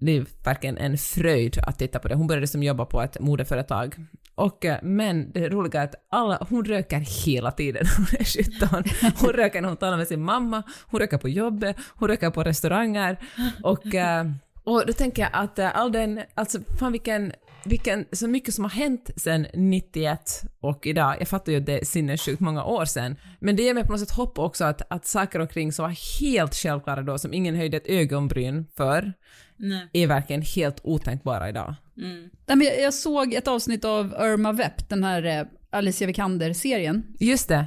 [0.00, 2.14] Det är verkligen en fröjd att titta på det.
[2.14, 3.94] Hon började som jobba på ett modeföretag.
[4.34, 7.86] Och, eh, men det roliga är att alla, hon röker hela tiden.
[7.96, 8.84] Hon är 17.
[9.20, 12.42] Hon röker när hon talar med sin mamma, hon röker på jobbet, hon röker på
[12.42, 13.18] restauranger.
[13.62, 14.26] Och, eh,
[14.64, 17.32] och då tänker jag att eh, all den, alltså fan vilken,
[17.64, 21.80] vilken, så mycket som har hänt sedan 91 och idag, jag fattar ju att det
[21.80, 24.82] är sinnessjukt många år sedan, men det ger mig på något sätt hopp också att,
[24.92, 29.12] att saker omkring som var helt självklara då, som ingen höjde ett ögonbryn för,
[29.56, 29.88] Nej.
[29.92, 31.74] är verkligen helt otänkbara idag.
[32.00, 32.30] Mm.
[32.46, 37.02] Nej, jag, såg ett avsnitt av Irma Vep, den här eh, Alicia Vikander-serien.
[37.20, 37.66] Just det.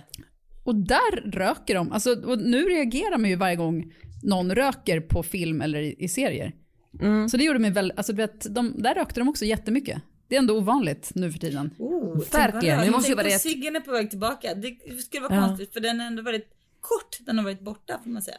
[0.64, 1.92] Och där röker de.
[1.92, 3.94] Alltså, och nu reagerar man ju varje gång
[4.24, 6.54] någon röker på film eller i, i serier.
[7.02, 7.30] Mm.
[7.30, 10.02] Så det gjorde mig väl, alltså vet, de, där rökte de också jättemycket.
[10.28, 11.70] Det är ändå ovanligt nu för tiden.
[11.80, 12.78] Oh, Verkligen.
[12.78, 12.92] rörigt.
[12.92, 13.42] måste ju vara rätt.
[13.42, 14.56] ciggen är på väg tillbaka.
[14.56, 15.48] Det skulle vara Ja.
[15.48, 17.18] konstigt för den är ändå väldigt kort.
[17.26, 18.38] Den har varit borta får man säga.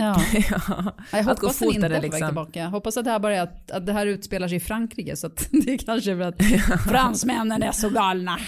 [0.00, 0.20] Ja.
[0.50, 0.92] ja.
[1.10, 2.28] Jag Att gå hoppas den inte är på väg liksom.
[2.28, 2.60] tillbaka.
[2.60, 5.26] Jag hoppas att det här bara att, att det här utspelar sig i Frankrike så
[5.26, 6.42] att det är kanske för att
[6.88, 8.38] fransmännen är så galna.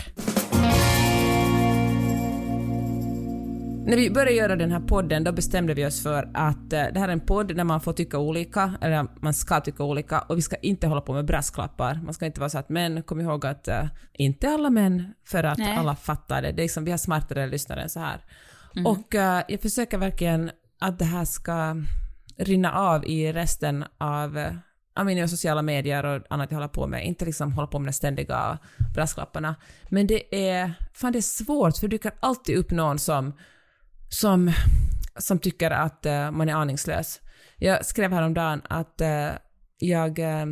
[3.86, 6.98] När vi började göra den här podden då bestämde vi oss för att eh, det
[6.98, 10.38] här är en podd där man får tycka olika, eller man ska tycka olika, och
[10.38, 12.00] vi ska inte hålla på med brasklappar.
[12.04, 15.44] Man ska inte vara så att män, kom ihåg att eh, inte alla män, för
[15.44, 15.76] att Nej.
[15.76, 16.52] alla fattar det.
[16.52, 18.20] Det är liksom, vi har smartare lyssnare än så här.
[18.84, 20.50] Och eh, jag försöker verkligen
[20.82, 21.76] att det här ska
[22.36, 24.38] rinna av i resten av
[24.94, 27.06] av mina sociala medier och annat jag håller på med.
[27.06, 28.58] Inte liksom hålla på med de ständiga
[28.94, 29.54] brasklapparna.
[29.88, 33.32] Men det är, fan det är svårt för det dyker alltid upp någon som
[34.08, 34.52] som,
[35.16, 37.20] som tycker att uh, man är aningslös.
[37.56, 39.30] Jag skrev häromdagen att uh,
[39.78, 40.46] jag uh,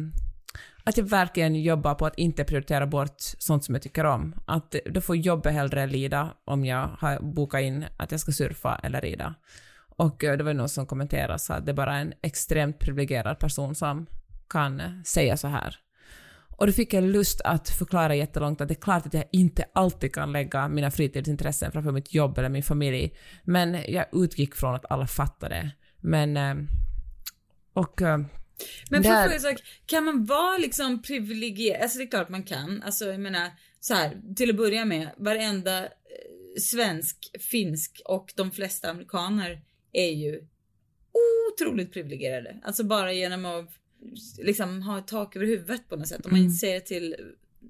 [0.84, 4.34] att jag verkligen jobbar på att inte prioritera bort sånt som jag tycker om.
[4.46, 8.80] Att då får jobbet hellre lida om jag har bokat in att jag ska surfa
[8.82, 9.34] eller rida.
[10.00, 13.38] Och eh, det var någon som kommenterade så att det är bara en extremt privilegierad
[13.38, 14.06] person som
[14.48, 15.76] kan eh, säga så här.
[16.56, 19.64] Och då fick jag lust att förklara jättelångt att det är klart att jag inte
[19.72, 23.16] alltid kan lägga mina fritidsintressen framför mitt jobb eller min familj.
[23.44, 25.70] Men jag utgick från att alla fattade.
[26.00, 26.36] Men...
[26.36, 26.54] eh,
[27.72, 28.00] Och...
[28.90, 31.82] Men Där- fråga en sak, kan man vara liksom privilegierad?
[31.82, 32.82] Alltså det är klart man kan.
[32.82, 35.88] Alltså jag menar så här, till att börja med, varenda
[36.60, 37.16] svensk,
[37.50, 40.46] finsk och de flesta amerikaner är ju
[41.52, 42.60] otroligt privilegierade.
[42.62, 43.70] Alltså bara genom att
[44.38, 46.26] liksom ha ett tak över huvudet på något sätt.
[46.26, 47.16] Om man inte ser till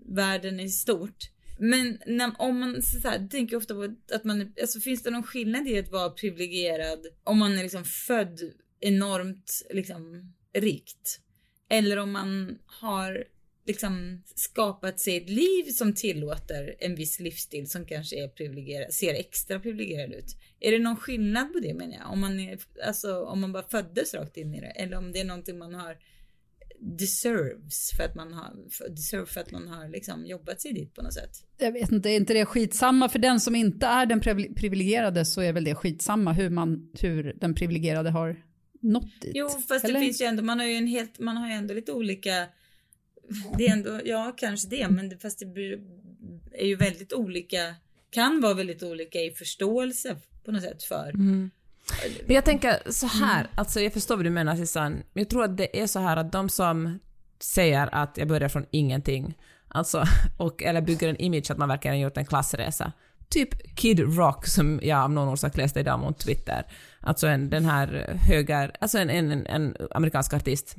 [0.07, 1.31] världen i stort.
[1.59, 5.23] Men när, om man så här, tänker ofta på att man, alltså finns det någon
[5.23, 8.41] skillnad i att vara privilegierad om man är liksom född
[8.81, 11.21] enormt liksom rikt?
[11.69, 13.25] Eller om man har
[13.67, 19.15] liksom skapat sig ett liv som tillåter en viss livsstil som kanske är privilegierad, ser
[19.15, 20.37] extra privilegierad ut.
[20.61, 22.13] Är det någon skillnad på det menar jag?
[22.13, 25.21] Om man, är, alltså, om man bara föddes rakt in i det eller om det
[25.21, 25.97] är någonting man har
[26.81, 30.95] deserves för att man har, för, deserve för att man har liksom jobbat sig dit
[30.95, 31.31] på något sätt.
[31.59, 33.09] Jag vet inte, är inte det skitsamma?
[33.09, 36.91] För den som inte är den privi- privilegierade så är väl det skitsamma hur, man,
[37.01, 38.43] hur den privilegierade har
[38.81, 39.33] nått dit.
[39.35, 39.95] Jo, fast eller?
[39.95, 42.47] det finns ju ändå, man har ju en helt, man har ju ändå lite olika
[43.59, 45.79] det är ändå, ja kanske det, men det, fast det
[46.53, 47.75] är ju väldigt olika,
[48.11, 51.13] kan vara väldigt olika i förståelse på något sätt för.
[52.27, 55.45] Men jag tänker så här, alltså jag förstår vad du menar Susanne, men jag tror
[55.45, 56.99] att det är så här att de som
[57.39, 60.05] säger att jag börjar från ingenting, alltså,
[60.39, 62.93] och, eller bygger en image att man verkligen gjort en klassresa,
[63.29, 66.67] typ Kid Rock som jag av någon orsak läste idag mot Twitter,
[67.01, 70.77] alltså en, den här höger, alltså en, en, en amerikansk artist.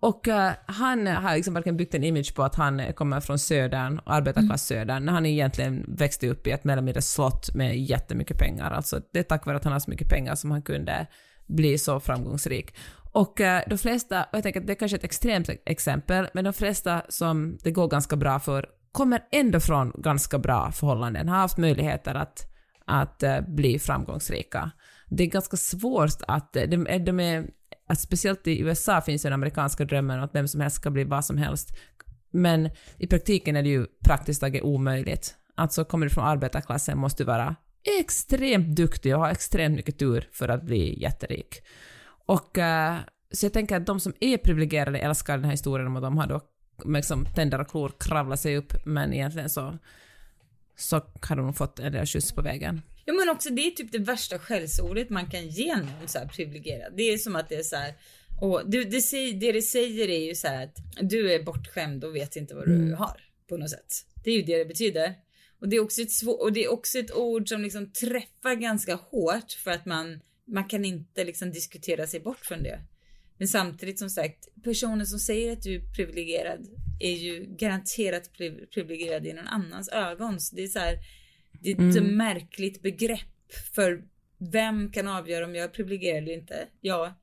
[0.00, 4.00] Och eh, han har liksom verkligen byggt en image på att han kommer från södern,
[4.06, 8.70] arbetarklass-södern, när han egentligen växte upp i ett mer eller mindre slott med jättemycket pengar.
[8.70, 11.06] Alltså det är tack vare att han har så mycket pengar som han kunde
[11.46, 12.74] bli så framgångsrik.
[13.12, 16.44] Och eh, de flesta, och jag tänker att det är kanske ett extremt exempel, men
[16.44, 21.36] de flesta som det går ganska bra för kommer ändå från ganska bra förhållanden, har
[21.36, 22.52] haft möjligheter att,
[22.84, 24.70] att eh, bli framgångsrika.
[25.08, 27.46] Det är ganska svårt att, de, de är,
[27.90, 31.04] att speciellt i USA finns ju den amerikanska drömmen att vem som helst ska bli
[31.04, 31.76] vad som helst.
[32.30, 35.34] Men i praktiken är det ju praktiskt taget omöjligt.
[35.54, 37.56] Alltså kommer du från arbetarklassen måste du vara
[38.00, 41.62] extremt duktig och ha extremt mycket tur för att bli jätterik.
[42.26, 42.96] Och eh,
[43.32, 46.26] så jag tänker att de som är privilegierade älskar den här historien och de har
[46.26, 46.40] då
[46.84, 49.78] med liksom tänder och klor kravlat sig upp, men egentligen så,
[50.76, 52.82] så har de fått en del skjuts på vägen.
[53.10, 56.26] Ja men också det är typ det värsta skällsordet man kan ge någon så här
[56.26, 56.92] privilegierad.
[56.96, 57.94] Det är som att det är så här.
[58.40, 62.04] Och det, det, säger, det det säger är ju så här att du är bortskämd
[62.04, 64.06] och vet inte vad du har på något sätt.
[64.24, 65.14] Det är ju det det betyder.
[65.60, 68.54] Och det är också ett, svår, och det är också ett ord som liksom träffar
[68.54, 72.80] ganska hårt för att man, man kan inte liksom diskutera sig bort från det.
[73.38, 76.68] Men samtidigt som sagt, personen som säger att du är privilegierad
[77.00, 80.40] är ju garanterat priv- privilegierad i någon annans ögon.
[80.40, 80.98] Så det är så här,
[81.60, 84.02] det är ett märkligt begrepp för
[84.38, 86.66] vem kan avgöra om jag är privilegierad eller inte?
[86.80, 87.14] Ja,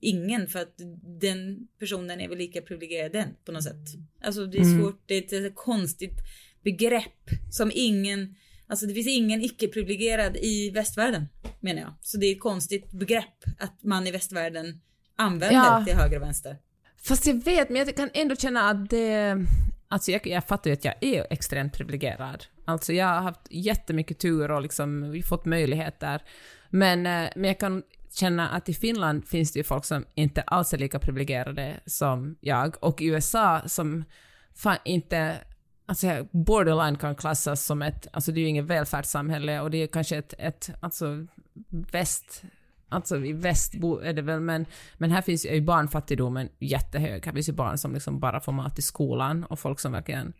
[0.00, 0.74] ingen för att
[1.20, 3.86] den personen är väl lika privilegierad den på något sätt.
[4.22, 6.18] Alltså det är svårt, det är ett, konstigt
[6.62, 8.34] begrepp som ingen,
[8.66, 11.28] alltså det finns ingen icke-privilegierad i västvärlden
[11.60, 11.94] menar jag.
[12.00, 14.80] Så det är ett konstigt begrepp att man i västvärlden
[15.16, 15.84] använder Ja.
[15.86, 16.56] till höger och vänster.
[17.02, 19.36] Fast jag vet, men jag kan ändå känna att det...
[19.88, 22.44] Alltså jag, jag fattar ju att jag är extremt privilegierad.
[22.68, 26.22] Alltså jag har haft jättemycket tur och liksom fått möjligheter.
[26.70, 30.42] Men, eh, men jag kan känna att i Finland finns det ju folk som inte
[30.42, 32.76] alls är lika privilegierade som jag.
[32.80, 34.04] Och i USA som
[34.54, 35.36] fan inte...
[35.86, 38.06] Alltså borderline kan klassas som ett...
[38.12, 41.26] Alltså det är ju inget välfärdssamhälle och det är kanske ett, ett alltså
[41.68, 42.42] väst...
[42.88, 47.26] Alltså i väst är det väl, men, men här finns ju är ju barnfattigdomen jättehög.
[47.26, 50.32] Här finns ju barn som liksom bara får mat i skolan och folk som verkligen...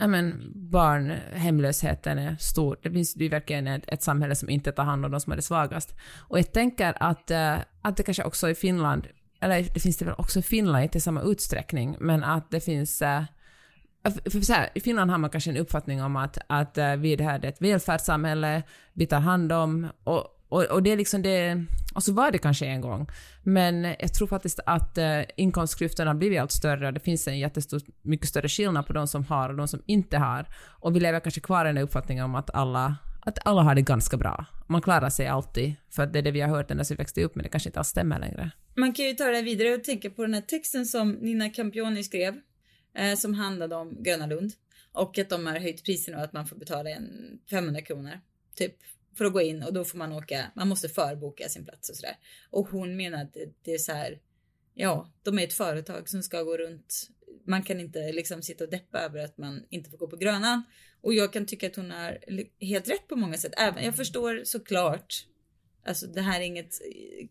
[0.00, 2.78] Ja men barnhemlösheten är stor.
[2.82, 5.20] Det finns det är ju verkligen ett, ett samhälle som inte tar hand om de
[5.20, 5.94] som är det svagast.
[6.28, 9.06] Och jag tänker att, eh, att det kanske också i Finland,
[9.40, 12.60] eller det finns det väl också i Finland, inte i samma utsträckning, men att det
[12.60, 13.22] finns eh,
[14.04, 16.96] för för så här, I Finland har man kanske en uppfattning om att, att eh,
[16.96, 20.96] vi det här är ett välfärdssamhälle, vi tar hand om, och, och, och det är
[20.96, 23.06] liksom det, och så var det kanske en gång,
[23.42, 27.38] men jag tror faktiskt att eh, inkomstklyftorna har blivit allt större och det finns en
[27.38, 31.00] jättestor, mycket större skillnad på de som har och de som inte har, och vi
[31.00, 34.46] lever kanske kvar i den uppfattningen om att alla, att alla har det ganska bra.
[34.68, 37.24] Man klarar sig alltid, för det är det vi har hört ända sedan vi växte
[37.24, 38.50] upp, men det kanske inte alls stämmer längre.
[38.76, 42.04] Man kan ju ta det vidare och tänka på den här texten som Nina Campioni
[42.04, 42.34] skrev.
[42.94, 44.52] Eh, som handlade om Gröna Lund.
[44.92, 48.20] Och att de har höjt priserna och att man får betala en 500 kronor.
[48.54, 48.76] Typ
[49.14, 51.96] för att gå in och då får man åka, man måste förboka sin plats och
[51.96, 52.16] sådär.
[52.50, 54.18] Och hon menar att det, är så här,
[54.74, 57.08] ja, de är ett företag som ska gå runt.
[57.46, 60.62] Man kan inte liksom sitta och deppa över att man inte får gå på Grönan.
[61.00, 62.18] Och jag kan tycka att hon har
[62.60, 63.52] helt rätt på många sätt.
[63.56, 65.26] Även, jag förstår såklart
[65.86, 66.80] Alltså det här är inget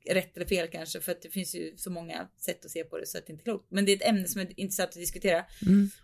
[0.06, 2.84] eh, rätt eller fel kanske för att det finns ju så många sätt att se
[2.84, 3.72] på det så att det inte är klokt.
[3.72, 5.46] Men det är ett ämne som är intressant att diskutera.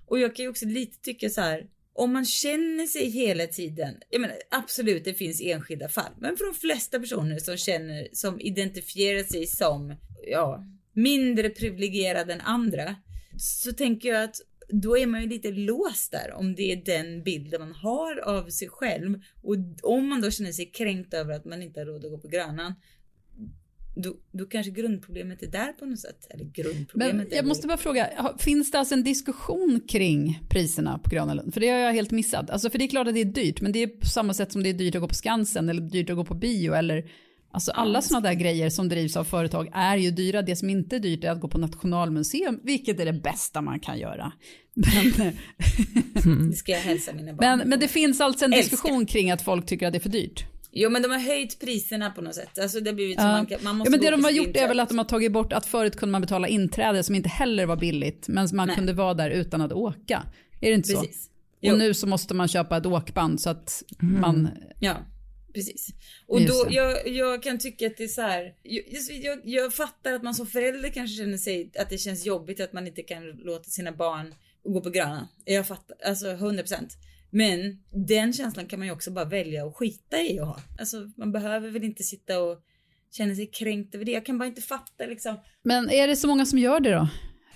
[0.06, 1.70] Och jag kan ju också lite tycka så här.
[1.98, 6.46] Om man känner sig hela tiden, jag menar absolut det finns enskilda fall, men för
[6.46, 9.96] de flesta personer som känner, som identifierar sig som,
[10.28, 12.96] ja, mindre privilegierade än andra,
[13.38, 14.36] så tänker jag att
[14.70, 18.50] då är man ju lite låst där om det är den bilden man har av
[18.50, 19.22] sig själv.
[19.44, 22.18] Och om man då känner sig kränkt över att man inte har råd att gå
[22.18, 22.74] på Grönan,
[23.96, 26.28] då, då kanske grundproblemet är där på något sätt.
[26.30, 31.10] Eller grundproblemet Men jag måste bara fråga, finns det alltså en diskussion kring priserna på
[31.10, 31.54] Gröna Lund?
[31.54, 32.50] För det har jag helt missat.
[32.50, 34.52] Alltså för det är klart att det är dyrt, men det är på samma sätt
[34.52, 37.06] som det är dyrt att gå på Skansen eller dyrt att gå på bio eller
[37.52, 40.42] Alltså alla sådana där grejer som drivs av företag är ju dyra.
[40.42, 43.80] Det som inte är dyrt är att gå på Nationalmuseum, vilket är det bästa man
[43.80, 44.32] kan göra.
[46.26, 47.58] Men, Det ska jag hälsa mina barn.
[47.58, 48.72] men, men det finns alltså en Älskar.
[48.72, 50.46] diskussion kring att folk tycker att det är för dyrt.
[50.78, 52.60] Jo men de har höjt priserna på något sätt.
[52.60, 53.24] Alltså det har blivit Ja.
[53.24, 55.32] man, man måste ja, men det de har gjort är väl att de har tagit
[55.32, 58.76] bort att förut kunde man betala inträde som inte heller var billigt, men man Nej.
[58.76, 60.24] kunde vara där utan att åka.
[60.62, 61.02] Är det inte så?
[61.02, 61.30] Precis.
[61.62, 61.72] Jo.
[61.74, 64.50] Och nu så måste man köpa ett åkband så att man...
[64.80, 64.96] Ja,
[65.54, 65.88] precis.
[66.28, 68.54] Och då, jag, jag kan tycka att det är så här.
[68.64, 68.84] Jag,
[69.24, 72.74] jag, jag fattar att man som förälder kanske känner sig att det känns jobbigt att
[72.74, 75.28] man inte kan låta sina barn gå på gröna.
[75.46, 76.90] Jag fattar, alltså 100%.
[77.30, 80.60] Men den känslan kan man ju också bara välja att skita i att ha.
[80.80, 82.62] Alltså man behöver väl inte sitta och
[83.12, 84.12] känna sig kränkt över det.
[84.12, 85.36] Jag kan bara inte fatta liksom.
[85.64, 87.08] Men är det så många som gör det då?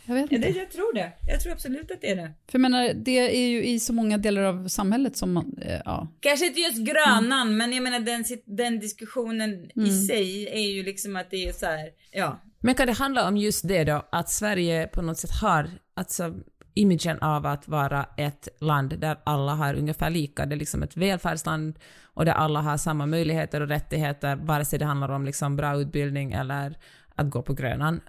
[0.05, 0.51] Jag vet Ja, inte.
[0.51, 1.11] det, jag tror det.
[1.27, 2.31] Jag tror absolut att det är det.
[2.47, 5.81] För jag menar, det är ju i så många delar av samhället som man, eh,
[5.85, 6.07] ja.
[6.19, 11.15] Kanske inte just grönan, men jag menar den, den diskussionen i sig är ju liksom
[11.15, 12.41] att det är så här, ja.
[12.59, 16.35] Men kan det handla om just det då, att Sverige på något sätt har, alltså
[16.79, 20.97] imagen av att vara ett land där alla har ungefär lika, det är liksom ett
[20.97, 25.55] välfärdsland och där alla har samma möjligheter och rättigheter, vare sig det handlar om liksom
[25.55, 26.77] bra utbildning eller
[27.15, 28.01] att gå på Grönan.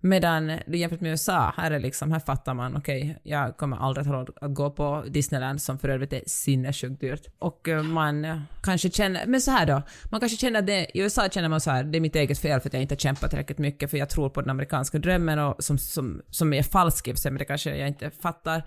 [0.00, 4.14] Medan jämfört med USA, här är liksom, här fattar man, okej, jag kommer aldrig ha
[4.14, 7.26] råd att gå på Disneyland som för övrigt är sinnessjukt dyrt.
[7.38, 11.28] Och eh, man kanske känner, men så här då, man kanske känner det, i USA
[11.28, 13.30] känner man så här, det är mitt eget fel för att jag inte har kämpat
[13.30, 17.08] tillräckligt mycket för jag tror på den amerikanska drömmen och som, som, som är falsk
[17.08, 18.62] i men det kanske jag inte fattar.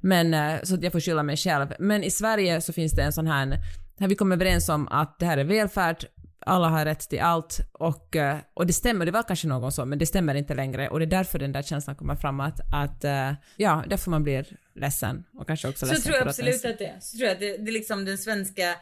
[0.00, 1.74] Men eh, så att jag får skylla mig själv.
[1.78, 3.58] Men i Sverige så finns det en sån här,
[4.00, 6.04] här vi kommer överens om att det här är välfärd,
[6.46, 9.84] alla har rätt till allt och, eh, och det stämmer, det var kanske någon så,
[9.84, 12.60] men det stämmer inte längre och det är därför den där känslan kommer fram att,
[12.74, 16.30] att eh, ja, därför man blir ledsen och kanske också Så ledsen tror jag för
[16.30, 17.00] att absolut att det är.
[17.00, 18.74] Så tror jag att det, det är liksom den svenska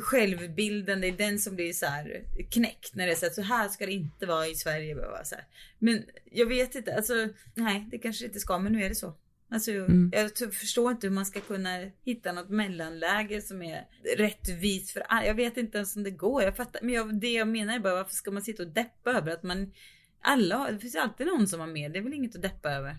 [0.00, 3.42] självbilden, det är den som blir så här knäckt när det är så att så
[3.42, 4.94] här ska det inte vara i Sverige.
[4.94, 5.44] bara Så här.
[5.78, 7.14] Men jag vet inte, alltså
[7.54, 9.14] nej det kanske inte ska men nu är det så.
[9.50, 10.10] Alltså Mm.
[10.14, 11.68] jag förstår inte hur man ska kunna
[12.04, 13.84] hitta något mellanläge som är
[14.16, 15.26] rättvist för alla.
[15.26, 16.42] Jag vet inte ens om det går.
[16.42, 19.10] Jag fattar, men jag, det jag menar är bara varför ska man sitta och deppa
[19.10, 19.72] över att man
[20.20, 21.88] alla, det finns alltid någon som har mer.
[21.88, 22.96] Det är väl inget att deppa över.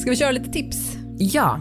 [0.00, 0.96] Ska vi köra lite tips?
[1.18, 1.60] Ja,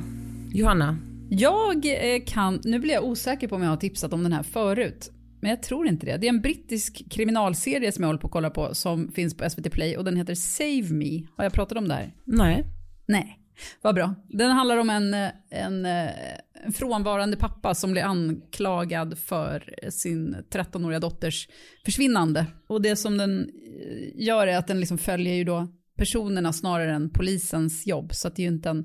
[0.53, 0.97] Johanna.
[1.29, 4.43] Jag eh, kan, nu blir jag osäker på om jag har tipsat om den här
[4.43, 5.11] förut.
[5.39, 6.17] Men jag tror inte det.
[6.17, 9.49] Det är en brittisk kriminalserie som jag håller på att kolla på som finns på
[9.49, 11.27] SVT Play och den heter Save Me.
[11.37, 12.13] Har jag pratat om det här?
[12.25, 12.65] Nej.
[13.07, 13.39] Nej,
[13.81, 14.15] vad bra.
[14.29, 16.09] Den handlar om en, eh, en, eh,
[16.65, 21.47] en frånvarande pappa som blir anklagad för sin 13-åriga dotters
[21.85, 22.45] försvinnande.
[22.67, 25.67] Och det som den eh, gör är att den liksom följer ju då
[25.97, 28.13] personerna snarare än polisens jobb.
[28.13, 28.83] Så att det är ju inte en,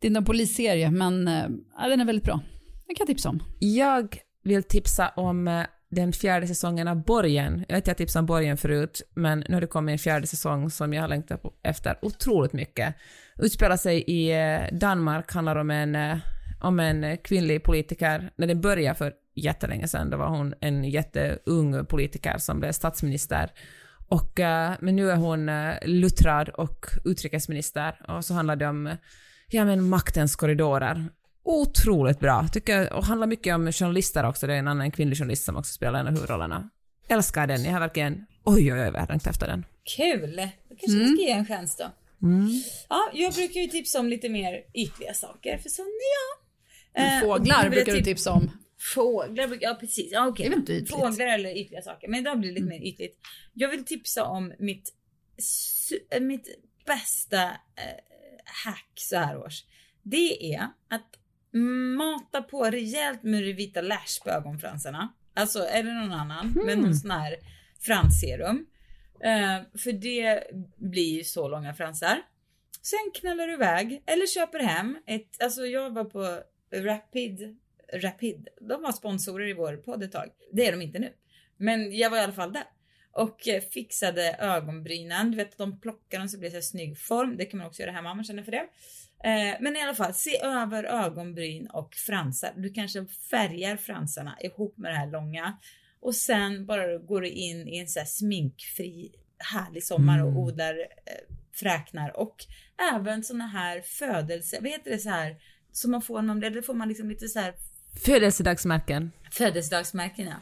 [0.00, 1.46] det är inte en polisserie, men eh,
[1.78, 2.40] ja, den är väldigt bra.
[2.86, 3.42] Den kan jag tipsa om.
[3.58, 4.18] Jag
[4.48, 7.64] vill tipsa om eh, den fjärde säsongen av Borgen.
[7.68, 10.26] Jag vet att jag tipsade om Borgen förut, men nu har det kommit en fjärde
[10.26, 12.94] säsong som jag har längtat efter otroligt mycket.
[13.36, 16.16] Utspelar sig i eh, Danmark, handlar om en, eh,
[16.60, 18.30] om en kvinnlig politiker.
[18.36, 23.50] När den började för jättelänge sedan, då var hon en jätteung politiker som blev statsminister.
[24.10, 24.32] Och,
[24.80, 25.50] men nu är hon
[25.82, 28.96] luttrad och utrikesminister och så handlar det om
[29.48, 31.08] ja, men maktens korridorer.
[31.42, 32.92] Otroligt bra, tycker.
[32.92, 34.46] Och handlar mycket om journalister också.
[34.46, 36.70] Det är en annan kvinnlig journalist som också spelar en av huvudrollerna.
[37.08, 37.64] Älskar den.
[37.64, 38.26] Jag har verkligen...
[38.44, 39.64] Oj, oj, oj, vad jag har längtat efter den.
[39.96, 40.36] Kul!
[40.68, 41.84] Då kanske vi ska ge en chans då.
[42.88, 46.38] Ja, jag brukar ju tipsa om lite mer ytliga saker för sån är jag.
[47.14, 48.50] Eh, Fåglar brukar du tip- tipsa om.
[48.94, 50.08] Fåglar, ja precis.
[50.12, 50.48] Ja, okej.
[50.48, 50.90] Det är inte ytligt?
[50.90, 52.08] Fåglar eller ytliga saker.
[52.08, 53.18] Men idag blir det lite mer ytligt.
[53.54, 54.94] Jag vill tipsa om mitt,
[56.20, 56.48] mitt
[56.86, 57.50] bästa eh,
[58.64, 59.64] hack så här års.
[60.02, 61.06] Det är att
[61.96, 65.12] mata på rejält med vita lash på ögonfransarna.
[65.34, 67.36] Alltså det någon annan med någon sån här
[67.80, 68.66] fransserum.
[69.20, 70.44] Eh, för det
[70.76, 72.22] blir ju så långa fransar.
[72.82, 76.42] Sen knallar du iväg eller köper hem ett, alltså jag var på
[76.74, 77.58] Rapid,
[77.92, 80.28] Rapid, de var sponsorer i vår podd ett tag.
[80.52, 81.12] Det är de inte nu.
[81.56, 82.64] Men jag var i alla fall där.
[83.12, 86.98] Och eh, fixade ögonbrynen, du vet de plockar dem så blir det så här snygg
[86.98, 87.36] form.
[87.36, 88.66] Det kan man också göra hemma om man känner för det.
[89.24, 92.52] Eh, men i alla fall, se över ögonbryn och fransar.
[92.56, 95.58] Du kanske färgar fransarna ihop med det här långa.
[96.00, 100.74] Och sen bara går du in i en så här sminkfri härlig sommar och odlar
[100.78, 102.36] eh, fräknar och
[102.94, 105.36] även såna här födelse, vad heter det så här
[105.72, 107.54] som man får när man blir, får man liksom lite så här
[108.04, 109.12] Födelsedagsmärken.
[109.32, 110.34] födelsedagsmärken ja.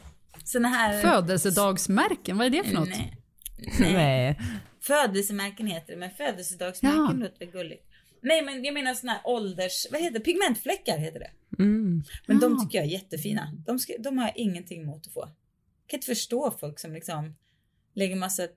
[0.43, 2.89] Såna här Födelsedagsmärken, vad är det för något?
[2.89, 3.13] Nej.
[3.79, 4.39] Nej.
[4.81, 7.25] Födelsemärken heter det, men födelsedagsmärken Ja.
[7.25, 7.83] låter gulligt.
[8.21, 10.25] Nej men jag menar såna här ålders, vad heter det?
[10.25, 11.31] Pigmentfläckar heter det.
[11.63, 12.03] Mm.
[12.27, 13.53] Men de tycker jag är jättefina.
[13.65, 15.19] De, ska, de har jag ingenting emot att få.
[15.19, 17.35] Jag kan inte förstå folk som liksom
[17.93, 18.47] lägger massa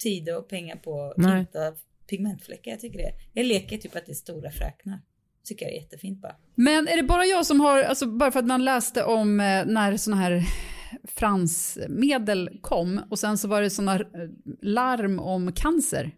[0.00, 1.40] tid och pengar på att Nej.
[1.40, 1.72] hitta
[2.06, 2.70] pigmentfläckar.
[2.70, 3.12] Jag tycker det.
[3.32, 5.00] Jag leker typ att det är stora fräknar.
[5.44, 6.36] tycker jag är jättefint bara.
[6.54, 9.66] Men är det bara jag som har, alltså bara för att man läste om eh,
[9.66, 10.44] när sådana här
[11.04, 14.04] fransmedel kom och sen så var det sådana
[14.62, 16.14] larm om cancer.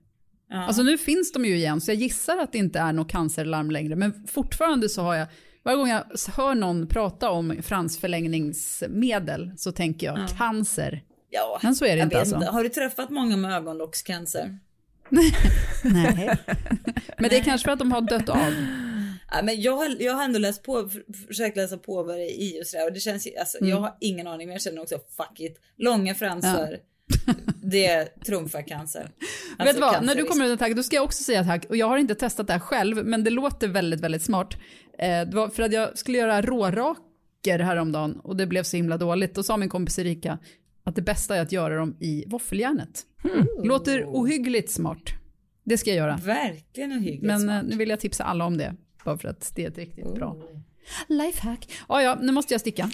[0.51, 0.65] Ja.
[0.67, 3.71] Alltså nu finns de ju igen så jag gissar att det inte är något cancerlarm
[3.71, 5.27] längre men fortfarande så har jag
[5.63, 6.05] varje gång jag
[6.37, 10.27] hör någon prata om fransförlängningsmedel så tänker jag ja.
[10.39, 11.03] cancer.
[11.31, 12.37] Ja, men så är det inte alltså.
[12.37, 14.59] Har du träffat många med ögonlockscancer?
[15.09, 15.33] Nej.
[17.19, 18.55] men det är kanske för att de har dött av.
[19.31, 20.91] Ja, men jag, har, jag har ändå läst på,
[21.29, 23.71] försökt läsa på vad det är i och sådär och det känns alltså, mm.
[23.71, 25.61] jag har ingen aning men jag känner också fuck it.
[25.77, 26.69] Långa fransar.
[26.71, 26.79] Ja.
[27.63, 29.01] Det trumfar cancer.
[29.01, 31.65] Alltså, Vet du vad, när du kommer ut tack, då ska jag också säga tack.
[31.69, 34.55] Och jag har inte testat det här själv, men det låter väldigt, väldigt smart.
[34.99, 38.97] Eh, det var för att jag skulle göra råraker häromdagen och det blev så himla
[38.97, 39.35] dåligt.
[39.35, 40.39] Då sa min kompis Erika
[40.85, 43.03] att det bästa är att göra dem i våffeljärnet.
[43.25, 43.47] Mm.
[43.63, 45.03] Låter ohyggligt smart.
[45.65, 46.17] Det ska jag göra.
[46.17, 47.65] Verkligen ohyggligt Men smart.
[47.69, 48.75] nu vill jag tipsa alla om det.
[49.05, 50.15] Bara för att det är ett riktigt oh.
[50.15, 50.37] bra
[51.07, 51.69] lifehack.
[51.89, 52.91] Ja, ja, nu måste jag sticka.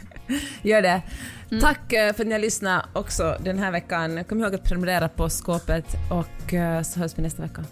[0.62, 1.02] Gör det.
[1.50, 1.60] Mm.
[1.60, 4.24] Tack eh, för att ni har lyssnat också den här veckan.
[4.24, 7.64] Kom ihåg att prenumerera på skåpet och eh, så hörs vi nästa vecka.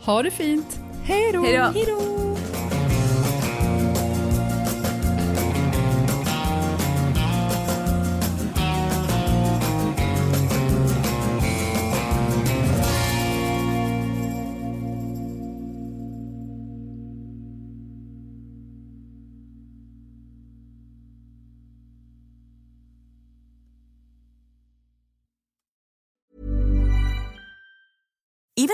[0.00, 0.80] Ha det fint.
[1.02, 2.75] Hej då.